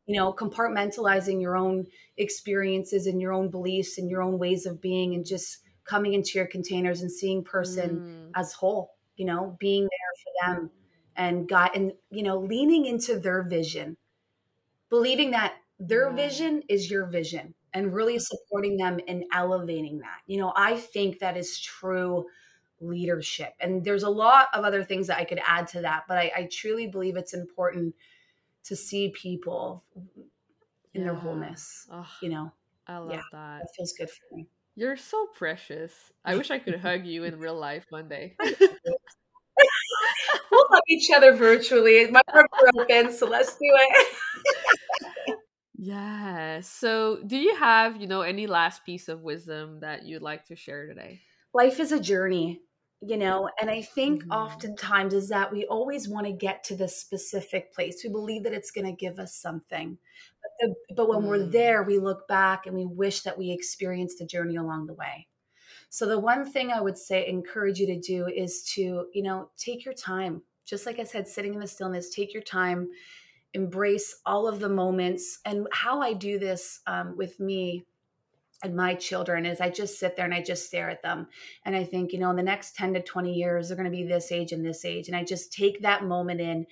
you 0.05 0.15
know, 0.15 0.33
compartmentalizing 0.33 1.41
your 1.41 1.55
own 1.57 1.85
experiences 2.17 3.07
and 3.07 3.21
your 3.21 3.33
own 3.33 3.49
beliefs 3.49 3.97
and 3.97 4.09
your 4.09 4.21
own 4.21 4.39
ways 4.39 4.65
of 4.65 4.81
being, 4.81 5.13
and 5.13 5.25
just 5.25 5.59
coming 5.83 6.13
into 6.13 6.37
your 6.37 6.47
containers 6.47 7.01
and 7.01 7.11
seeing 7.11 7.43
person 7.43 7.99
mm. 7.99 8.31
as 8.39 8.53
whole, 8.53 8.95
you 9.15 9.25
know, 9.25 9.55
being 9.59 9.83
there 9.83 9.89
for 10.23 10.55
them 10.55 10.71
and 11.15 11.47
God, 11.47 11.71
and, 11.75 11.93
you 12.09 12.23
know, 12.23 12.39
leaning 12.39 12.85
into 12.85 13.19
their 13.19 13.43
vision, 13.43 13.97
believing 14.89 15.31
that 15.31 15.55
their 15.79 16.09
yeah. 16.09 16.15
vision 16.15 16.63
is 16.69 16.89
your 16.89 17.05
vision 17.05 17.53
and 17.73 17.93
really 17.93 18.17
supporting 18.19 18.77
them 18.77 18.99
and 19.07 19.23
elevating 19.33 19.99
that. 19.99 20.19
You 20.25 20.39
know, 20.39 20.53
I 20.55 20.77
think 20.77 21.19
that 21.19 21.37
is 21.37 21.59
true 21.59 22.25
leadership. 22.79 23.53
And 23.59 23.83
there's 23.83 24.03
a 24.03 24.09
lot 24.09 24.47
of 24.53 24.63
other 24.63 24.83
things 24.83 25.07
that 25.07 25.17
I 25.17 25.25
could 25.25 25.41
add 25.45 25.67
to 25.69 25.81
that, 25.81 26.03
but 26.07 26.17
I, 26.17 26.31
I 26.35 26.49
truly 26.51 26.87
believe 26.87 27.17
it's 27.17 27.33
important 27.33 27.95
to 28.65 28.75
see 28.75 29.09
people 29.09 29.83
in 30.93 31.01
yeah. 31.01 31.07
their 31.07 31.15
whole,ness. 31.15 31.87
You 32.21 32.29
know, 32.29 32.51
I 32.87 32.97
love 32.97 33.11
yeah, 33.11 33.21
that. 33.31 33.59
That 33.59 33.67
feels 33.75 33.93
good 33.93 34.09
for 34.09 34.35
me. 34.35 34.47
You're 34.75 34.97
so 34.97 35.27
precious. 35.33 35.93
I 36.23 36.35
wish 36.35 36.51
I 36.51 36.59
could 36.59 36.75
hug 36.79 37.05
you 37.05 37.23
in 37.23 37.39
real 37.39 37.57
life 37.57 37.85
one 37.89 38.07
day. 38.07 38.35
we'll 38.39 38.55
hug 40.69 40.81
each 40.87 41.09
other 41.15 41.33
virtually. 41.33 42.09
My 42.11 42.21
arms 42.33 42.49
are 42.61 42.81
open, 42.81 43.11
so 43.11 43.27
let's 43.27 43.53
do 43.53 43.57
it. 43.61 45.37
yeah. 45.75 46.61
So, 46.61 47.19
do 47.25 47.37
you 47.37 47.55
have, 47.55 47.99
you 47.99 48.07
know, 48.07 48.21
any 48.21 48.45
last 48.45 48.85
piece 48.85 49.07
of 49.07 49.21
wisdom 49.21 49.79
that 49.79 50.05
you'd 50.05 50.21
like 50.21 50.45
to 50.45 50.55
share 50.55 50.87
today? 50.87 51.21
Life 51.53 51.79
is 51.79 51.91
a 51.91 51.99
journey 51.99 52.61
you 53.01 53.17
know 53.17 53.49
and 53.61 53.69
i 53.69 53.81
think 53.81 54.23
mm-hmm. 54.23 54.31
oftentimes 54.31 55.13
is 55.13 55.29
that 55.29 55.51
we 55.51 55.65
always 55.65 56.09
want 56.09 56.25
to 56.25 56.31
get 56.31 56.63
to 56.63 56.75
this 56.75 56.99
specific 56.99 57.71
place 57.73 58.01
we 58.03 58.09
believe 58.09 58.43
that 58.43 58.53
it's 58.53 58.71
going 58.71 58.85
to 58.85 58.91
give 58.91 59.19
us 59.19 59.35
something 59.35 59.97
but, 60.41 60.51
the, 60.59 60.95
but 60.95 61.09
when 61.09 61.21
mm. 61.21 61.27
we're 61.27 61.45
there 61.45 61.83
we 61.83 61.99
look 61.99 62.27
back 62.27 62.65
and 62.65 62.75
we 62.75 62.85
wish 62.85 63.21
that 63.21 63.37
we 63.37 63.51
experienced 63.51 64.17
the 64.17 64.25
journey 64.25 64.55
along 64.55 64.87
the 64.87 64.95
way 64.95 65.27
so 65.89 66.07
the 66.07 66.19
one 66.19 66.43
thing 66.43 66.71
i 66.71 66.81
would 66.81 66.97
say 66.97 67.27
encourage 67.27 67.79
you 67.79 67.85
to 67.85 67.99
do 67.99 68.27
is 68.27 68.63
to 68.63 69.05
you 69.13 69.21
know 69.21 69.51
take 69.57 69.85
your 69.85 69.93
time 69.93 70.41
just 70.65 70.87
like 70.87 70.97
i 70.97 71.03
said 71.03 71.27
sitting 71.27 71.53
in 71.53 71.59
the 71.59 71.67
stillness 71.67 72.09
take 72.09 72.33
your 72.33 72.43
time 72.43 72.87
embrace 73.53 74.15
all 74.25 74.47
of 74.47 74.59
the 74.59 74.69
moments 74.69 75.39
and 75.45 75.67
how 75.71 76.01
i 76.01 76.13
do 76.13 76.39
this 76.39 76.79
um, 76.87 77.15
with 77.15 77.39
me 77.39 77.85
and 78.63 78.75
my 78.75 78.95
children 78.95 79.45
is 79.45 79.61
I 79.61 79.69
just 79.69 79.99
sit 79.99 80.15
there 80.15 80.25
and 80.25 80.33
I 80.33 80.41
just 80.41 80.65
stare 80.65 80.89
at 80.89 81.03
them. 81.03 81.27
And 81.65 81.75
I 81.75 81.83
think, 81.83 82.11
you 82.11 82.19
know, 82.19 82.31
in 82.31 82.35
the 82.35 82.43
next 82.43 82.75
10 82.75 82.95
to 82.95 83.03
20 83.03 83.33
years, 83.33 83.67
they're 83.67 83.77
going 83.77 83.89
to 83.89 83.95
be 83.95 84.03
this 84.03 84.31
age 84.31 84.51
and 84.51 84.65
this 84.65 84.83
age. 84.83 85.07
And 85.07 85.15
I 85.15 85.23
just 85.23 85.53
take 85.53 85.81
that 85.81 86.05
moment 86.05 86.41
in 86.41 86.65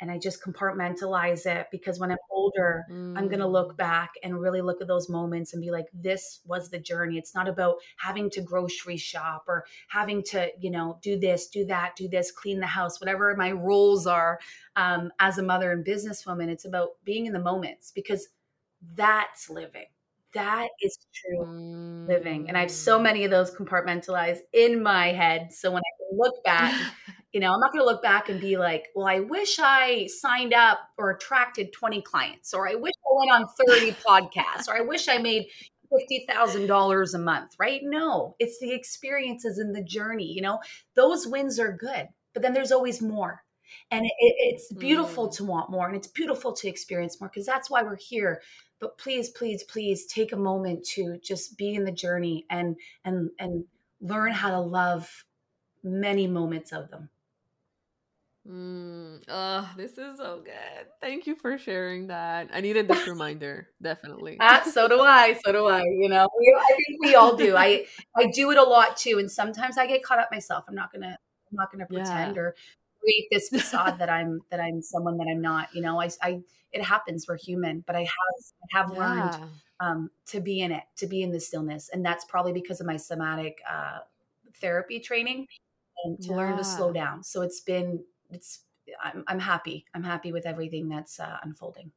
and 0.00 0.10
I 0.10 0.18
just 0.18 0.42
compartmentalize 0.42 1.44
it 1.46 1.66
because 1.72 1.98
when 1.98 2.10
I'm 2.12 2.18
older, 2.30 2.84
mm. 2.90 3.18
I'm 3.18 3.26
going 3.26 3.40
to 3.40 3.48
look 3.48 3.76
back 3.76 4.12
and 4.22 4.40
really 4.40 4.60
look 4.60 4.80
at 4.80 4.86
those 4.86 5.08
moments 5.08 5.52
and 5.52 5.62
be 5.62 5.70
like, 5.70 5.86
this 5.92 6.40
was 6.44 6.70
the 6.70 6.78
journey. 6.78 7.18
It's 7.18 7.34
not 7.34 7.48
about 7.48 7.76
having 7.98 8.30
to 8.30 8.40
grocery 8.40 8.96
shop 8.96 9.44
or 9.48 9.64
having 9.88 10.22
to, 10.30 10.50
you 10.60 10.70
know, 10.70 10.98
do 11.02 11.18
this, 11.18 11.48
do 11.48 11.64
that, 11.66 11.96
do 11.96 12.08
this, 12.08 12.30
clean 12.30 12.60
the 12.60 12.66
house, 12.66 13.00
whatever 13.00 13.34
my 13.36 13.50
roles 13.50 14.06
are 14.06 14.38
um, 14.76 15.10
as 15.18 15.38
a 15.38 15.42
mother 15.42 15.72
and 15.72 15.84
businesswoman. 15.84 16.48
It's 16.48 16.64
about 16.64 16.90
being 17.04 17.26
in 17.26 17.32
the 17.32 17.40
moments 17.40 17.90
because 17.92 18.28
that's 18.94 19.50
living 19.50 19.86
that 20.34 20.68
is 20.82 20.98
true 21.14 21.46
mm. 21.46 22.08
living. 22.08 22.48
And 22.48 22.56
I 22.56 22.62
have 22.62 22.70
so 22.70 22.98
mm. 22.98 23.02
many 23.02 23.24
of 23.24 23.30
those 23.30 23.54
compartmentalized 23.54 24.40
in 24.52 24.82
my 24.82 25.08
head. 25.08 25.52
So 25.52 25.70
when 25.70 25.82
I 25.82 26.14
look 26.14 26.42
back, 26.44 26.74
you 27.32 27.40
know, 27.40 27.52
I'm 27.52 27.60
not 27.60 27.72
going 27.72 27.82
to 27.82 27.86
look 27.86 28.02
back 28.02 28.28
and 28.28 28.40
be 28.40 28.56
like, 28.56 28.88
well, 28.94 29.06
I 29.06 29.20
wish 29.20 29.58
I 29.60 30.06
signed 30.06 30.54
up 30.54 30.78
or 30.96 31.10
attracted 31.10 31.72
20 31.72 32.02
clients, 32.02 32.54
or 32.54 32.68
I 32.68 32.74
wish 32.74 32.94
I 33.04 33.16
went 33.16 33.32
on 33.32 33.48
30 33.66 33.92
podcasts, 33.92 34.68
or 34.68 34.76
I 34.76 34.80
wish 34.80 35.08
I 35.08 35.18
made 35.18 35.46
$50,000 35.92 37.14
a 37.14 37.18
month, 37.18 37.54
right? 37.58 37.80
No, 37.82 38.36
it's 38.38 38.58
the 38.58 38.72
experiences 38.72 39.58
and 39.58 39.74
the 39.74 39.82
journey. 39.82 40.32
You 40.32 40.42
know, 40.42 40.58
those 40.94 41.26
wins 41.26 41.58
are 41.58 41.72
good, 41.72 42.08
but 42.34 42.42
then 42.42 42.52
there's 42.52 42.72
always 42.72 43.00
more. 43.00 43.42
And 43.90 44.06
it, 44.06 44.12
it's 44.18 44.72
beautiful 44.72 45.28
mm. 45.28 45.36
to 45.36 45.44
want 45.44 45.70
more 45.70 45.86
and 45.86 45.96
it's 45.96 46.06
beautiful 46.06 46.52
to 46.54 46.68
experience 46.68 47.20
more 47.20 47.28
because 47.28 47.46
that's 47.46 47.68
why 47.68 47.82
we're 47.82 47.96
here 47.96 48.40
but 48.80 48.98
please 48.98 49.30
please 49.30 49.62
please 49.64 50.06
take 50.06 50.32
a 50.32 50.36
moment 50.36 50.84
to 50.84 51.18
just 51.18 51.56
be 51.56 51.74
in 51.74 51.84
the 51.84 51.92
journey 51.92 52.46
and 52.50 52.76
and 53.04 53.30
and 53.38 53.64
learn 54.00 54.32
how 54.32 54.50
to 54.50 54.60
love 54.60 55.24
many 55.82 56.26
moments 56.26 56.72
of 56.72 56.90
them 56.90 57.08
Mm, 58.48 59.22
oh, 59.28 59.70
this 59.76 59.98
is 59.98 60.16
so 60.16 60.40
good. 60.42 60.86
Thank 61.02 61.26
you 61.26 61.36
for 61.36 61.58
sharing 61.58 62.06
that. 62.06 62.48
I 62.50 62.62
needed 62.62 62.88
this 62.88 63.06
reminder, 63.06 63.68
definitely. 63.82 64.38
ah, 64.40 64.62
so 64.64 64.88
do 64.88 65.00
I. 65.00 65.38
So 65.44 65.52
do 65.52 65.66
I. 65.66 65.82
You 65.82 66.08
know, 66.08 66.26
we, 66.38 66.56
I 66.58 66.68
think 66.68 67.04
we 67.04 67.14
all 67.14 67.36
do. 67.36 67.56
I 67.56 67.84
I 68.16 68.30
do 68.32 68.50
it 68.50 68.56
a 68.56 68.62
lot 68.62 68.96
too, 68.96 69.18
and 69.18 69.30
sometimes 69.30 69.76
I 69.76 69.86
get 69.86 70.02
caught 70.02 70.18
up 70.18 70.30
myself. 70.32 70.64
I'm 70.66 70.74
not 70.74 70.90
gonna 70.90 71.18
I'm 71.50 71.56
not 71.56 71.70
gonna 71.70 71.86
pretend 71.90 72.36
yeah. 72.36 72.42
or 72.42 72.54
create 73.00 73.28
this 73.30 73.48
facade 73.52 73.98
that 73.98 74.10
I'm 74.10 74.40
that 74.50 74.60
I'm 74.60 74.82
someone 74.82 75.16
that 75.18 75.26
I'm 75.30 75.40
not. 75.40 75.68
You 75.74 75.82
know, 75.82 76.00
I, 76.00 76.10
I 76.22 76.40
it 76.72 76.82
happens. 76.82 77.26
We're 77.28 77.38
human, 77.38 77.84
but 77.86 77.96
I 77.96 78.00
have 78.00 78.08
I 78.08 78.78
have 78.78 78.90
yeah. 78.92 78.98
learned 78.98 79.50
um, 79.80 80.10
to 80.26 80.40
be 80.40 80.60
in 80.60 80.72
it, 80.72 80.84
to 80.96 81.06
be 81.06 81.22
in 81.22 81.30
the 81.30 81.40
stillness, 81.40 81.90
and 81.92 82.04
that's 82.04 82.24
probably 82.24 82.52
because 82.52 82.80
of 82.80 82.86
my 82.86 82.96
somatic 82.96 83.60
uh, 83.68 83.98
therapy 84.60 85.00
training 85.00 85.46
and 86.04 86.20
to 86.22 86.30
yeah. 86.30 86.36
learn 86.36 86.56
to 86.56 86.64
slow 86.64 86.92
down. 86.92 87.22
So 87.22 87.42
it's 87.42 87.60
been 87.60 88.02
it's 88.30 88.60
I'm, 89.02 89.24
I'm 89.26 89.40
happy. 89.40 89.84
I'm 89.94 90.02
happy 90.02 90.32
with 90.32 90.46
everything 90.46 90.88
that's 90.88 91.20
uh, 91.20 91.38
unfolding. 91.42 91.92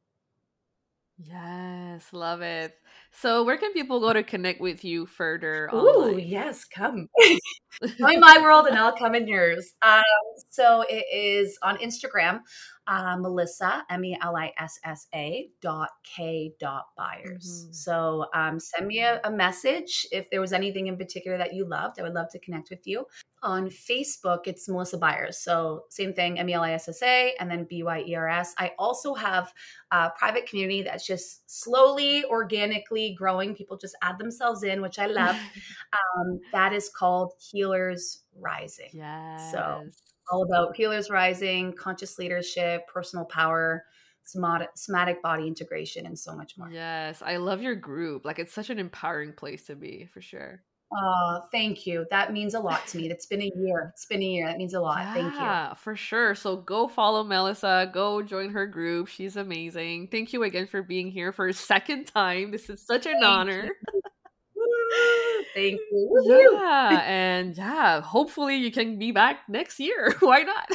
Yes, 1.18 2.12
love 2.12 2.40
it. 2.42 2.74
So, 3.12 3.44
where 3.44 3.58
can 3.58 3.72
people 3.72 4.00
go 4.00 4.12
to 4.12 4.22
connect 4.22 4.60
with 4.60 4.84
you 4.84 5.06
further? 5.06 5.68
Oh, 5.72 6.16
yes, 6.16 6.64
come. 6.64 7.08
Join 7.98 8.20
my 8.20 8.38
world 8.40 8.66
and 8.66 8.78
I'll 8.78 8.96
come 8.96 9.14
in 9.14 9.28
yours. 9.28 9.74
Um, 9.82 10.02
so, 10.48 10.84
it 10.88 11.04
is 11.12 11.58
on 11.62 11.76
Instagram. 11.78 12.40
Uh, 12.86 13.16
Melissa, 13.16 13.84
M 13.90 14.04
E 14.04 14.18
L 14.20 14.36
I 14.36 14.52
S 14.58 14.78
S 14.84 15.06
A 15.14 15.48
dot 15.60 15.90
K 16.02 16.52
dot 16.58 16.86
Byers. 16.96 17.64
Mm-hmm. 17.64 17.72
So 17.72 18.26
um, 18.34 18.58
send 18.58 18.88
me 18.88 19.00
a, 19.00 19.20
a 19.22 19.30
message 19.30 20.06
if 20.10 20.28
there 20.30 20.40
was 20.40 20.52
anything 20.52 20.88
in 20.88 20.96
particular 20.96 21.38
that 21.38 21.54
you 21.54 21.64
loved. 21.64 22.00
I 22.00 22.02
would 22.02 22.14
love 22.14 22.30
to 22.32 22.40
connect 22.40 22.70
with 22.70 22.86
you. 22.86 23.06
On 23.44 23.68
Facebook, 23.68 24.46
it's 24.46 24.68
Melissa 24.68 24.98
Byers. 24.98 25.38
So 25.38 25.84
same 25.90 26.12
thing, 26.12 26.38
M 26.38 26.48
E 26.48 26.54
L 26.54 26.62
I 26.62 26.72
S 26.72 26.88
S 26.88 27.02
A 27.02 27.34
and 27.38 27.50
then 27.50 27.66
B 27.70 27.82
Y 27.84 28.04
E 28.06 28.14
R 28.16 28.28
S. 28.28 28.54
I 28.58 28.72
also 28.78 29.14
have 29.14 29.52
a 29.92 30.10
private 30.10 30.46
community 30.46 30.82
that's 30.82 31.06
just 31.06 31.48
slowly, 31.48 32.24
organically 32.24 33.14
growing. 33.16 33.54
People 33.54 33.76
just 33.76 33.96
add 34.02 34.18
themselves 34.18 34.64
in, 34.64 34.80
which 34.82 34.98
I 34.98 35.06
love. 35.06 35.36
um, 35.92 36.40
that 36.52 36.72
is 36.72 36.88
called 36.88 37.32
Healers 37.38 38.22
Rising. 38.40 38.90
Yes. 38.92 39.52
So 39.52 39.84
all 40.30 40.44
about 40.44 40.76
Healers 40.76 41.10
Rising, 41.10 41.72
conscious 41.72 42.18
leadership, 42.18 42.86
personal 42.86 43.24
power, 43.24 43.84
somatic 44.24 45.22
body 45.22 45.46
integration, 45.46 46.06
and 46.06 46.18
so 46.18 46.34
much 46.34 46.56
more. 46.56 46.70
Yes, 46.70 47.22
I 47.22 47.36
love 47.36 47.62
your 47.62 47.74
group. 47.74 48.24
Like 48.24 48.38
it's 48.38 48.52
such 48.52 48.70
an 48.70 48.78
empowering 48.78 49.32
place 49.32 49.66
to 49.66 49.74
be 49.76 50.08
for 50.12 50.20
sure. 50.20 50.62
Oh, 50.94 51.40
thank 51.50 51.86
you. 51.86 52.04
That 52.10 52.32
means 52.32 52.52
a 52.52 52.60
lot 52.60 52.86
to 52.88 52.98
me. 52.98 53.10
It's 53.10 53.24
been 53.24 53.40
a 53.40 53.50
year. 53.56 53.90
It's 53.94 54.04
been 54.04 54.20
a 54.20 54.26
year. 54.26 54.46
That 54.46 54.58
means 54.58 54.74
a 54.74 54.80
lot. 54.80 54.98
Yeah, 54.98 55.14
thank 55.14 55.34
you. 55.70 55.76
for 55.76 55.96
sure. 55.96 56.34
So 56.34 56.56
go 56.56 56.86
follow 56.86 57.24
Melissa. 57.24 57.90
Go 57.94 58.20
join 58.22 58.50
her 58.50 58.66
group. 58.66 59.08
She's 59.08 59.36
amazing. 59.36 60.08
Thank 60.08 60.34
you 60.34 60.42
again 60.42 60.66
for 60.66 60.82
being 60.82 61.10
here 61.10 61.32
for 61.32 61.46
a 61.46 61.52
second 61.54 62.06
time. 62.08 62.50
This 62.50 62.68
is 62.68 62.84
such 62.84 63.06
an 63.06 63.14
thank 63.14 63.24
honor. 63.24 63.70
Thank 65.54 65.80
you. 65.90 66.58
Yeah, 66.58 67.02
and 67.04 67.56
yeah, 67.56 68.00
hopefully 68.00 68.56
you 68.56 68.70
can 68.70 68.98
be 68.98 69.12
back 69.12 69.40
next 69.48 69.78
year. 69.78 70.14
Why 70.20 70.42
not? 70.42 70.70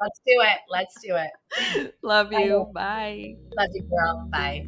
Let's 0.00 0.20
do 0.26 0.40
it. 0.40 0.58
Let's 0.70 0.94
do 1.02 1.16
it. 1.16 1.94
Love 2.02 2.32
you. 2.32 2.70
Bye. 2.74 3.36
Love 3.56 3.70
you, 3.72 3.82
girl. 3.82 4.28
Bye. 4.30 4.66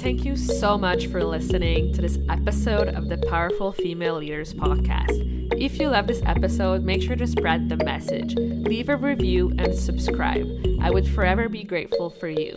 Thank 0.00 0.24
you 0.24 0.36
so 0.36 0.78
much 0.78 1.08
for 1.08 1.24
listening 1.24 1.92
to 1.92 2.00
this 2.00 2.18
episode 2.28 2.88
of 2.88 3.08
the 3.08 3.18
Powerful 3.28 3.72
Female 3.72 4.18
Leaders 4.18 4.54
podcast. 4.54 5.38
If 5.60 5.78
you 5.80 5.88
love 5.88 6.06
this 6.06 6.22
episode, 6.24 6.84
make 6.84 7.02
sure 7.02 7.16
to 7.16 7.26
spread 7.26 7.68
the 7.68 7.76
message, 7.78 8.34
leave 8.36 8.88
a 8.88 8.96
review, 8.96 9.52
and 9.58 9.74
subscribe. 9.74 10.46
I 10.80 10.90
would 10.90 11.08
forever 11.08 11.48
be 11.48 11.64
grateful 11.64 12.10
for 12.10 12.28
you. 12.28 12.56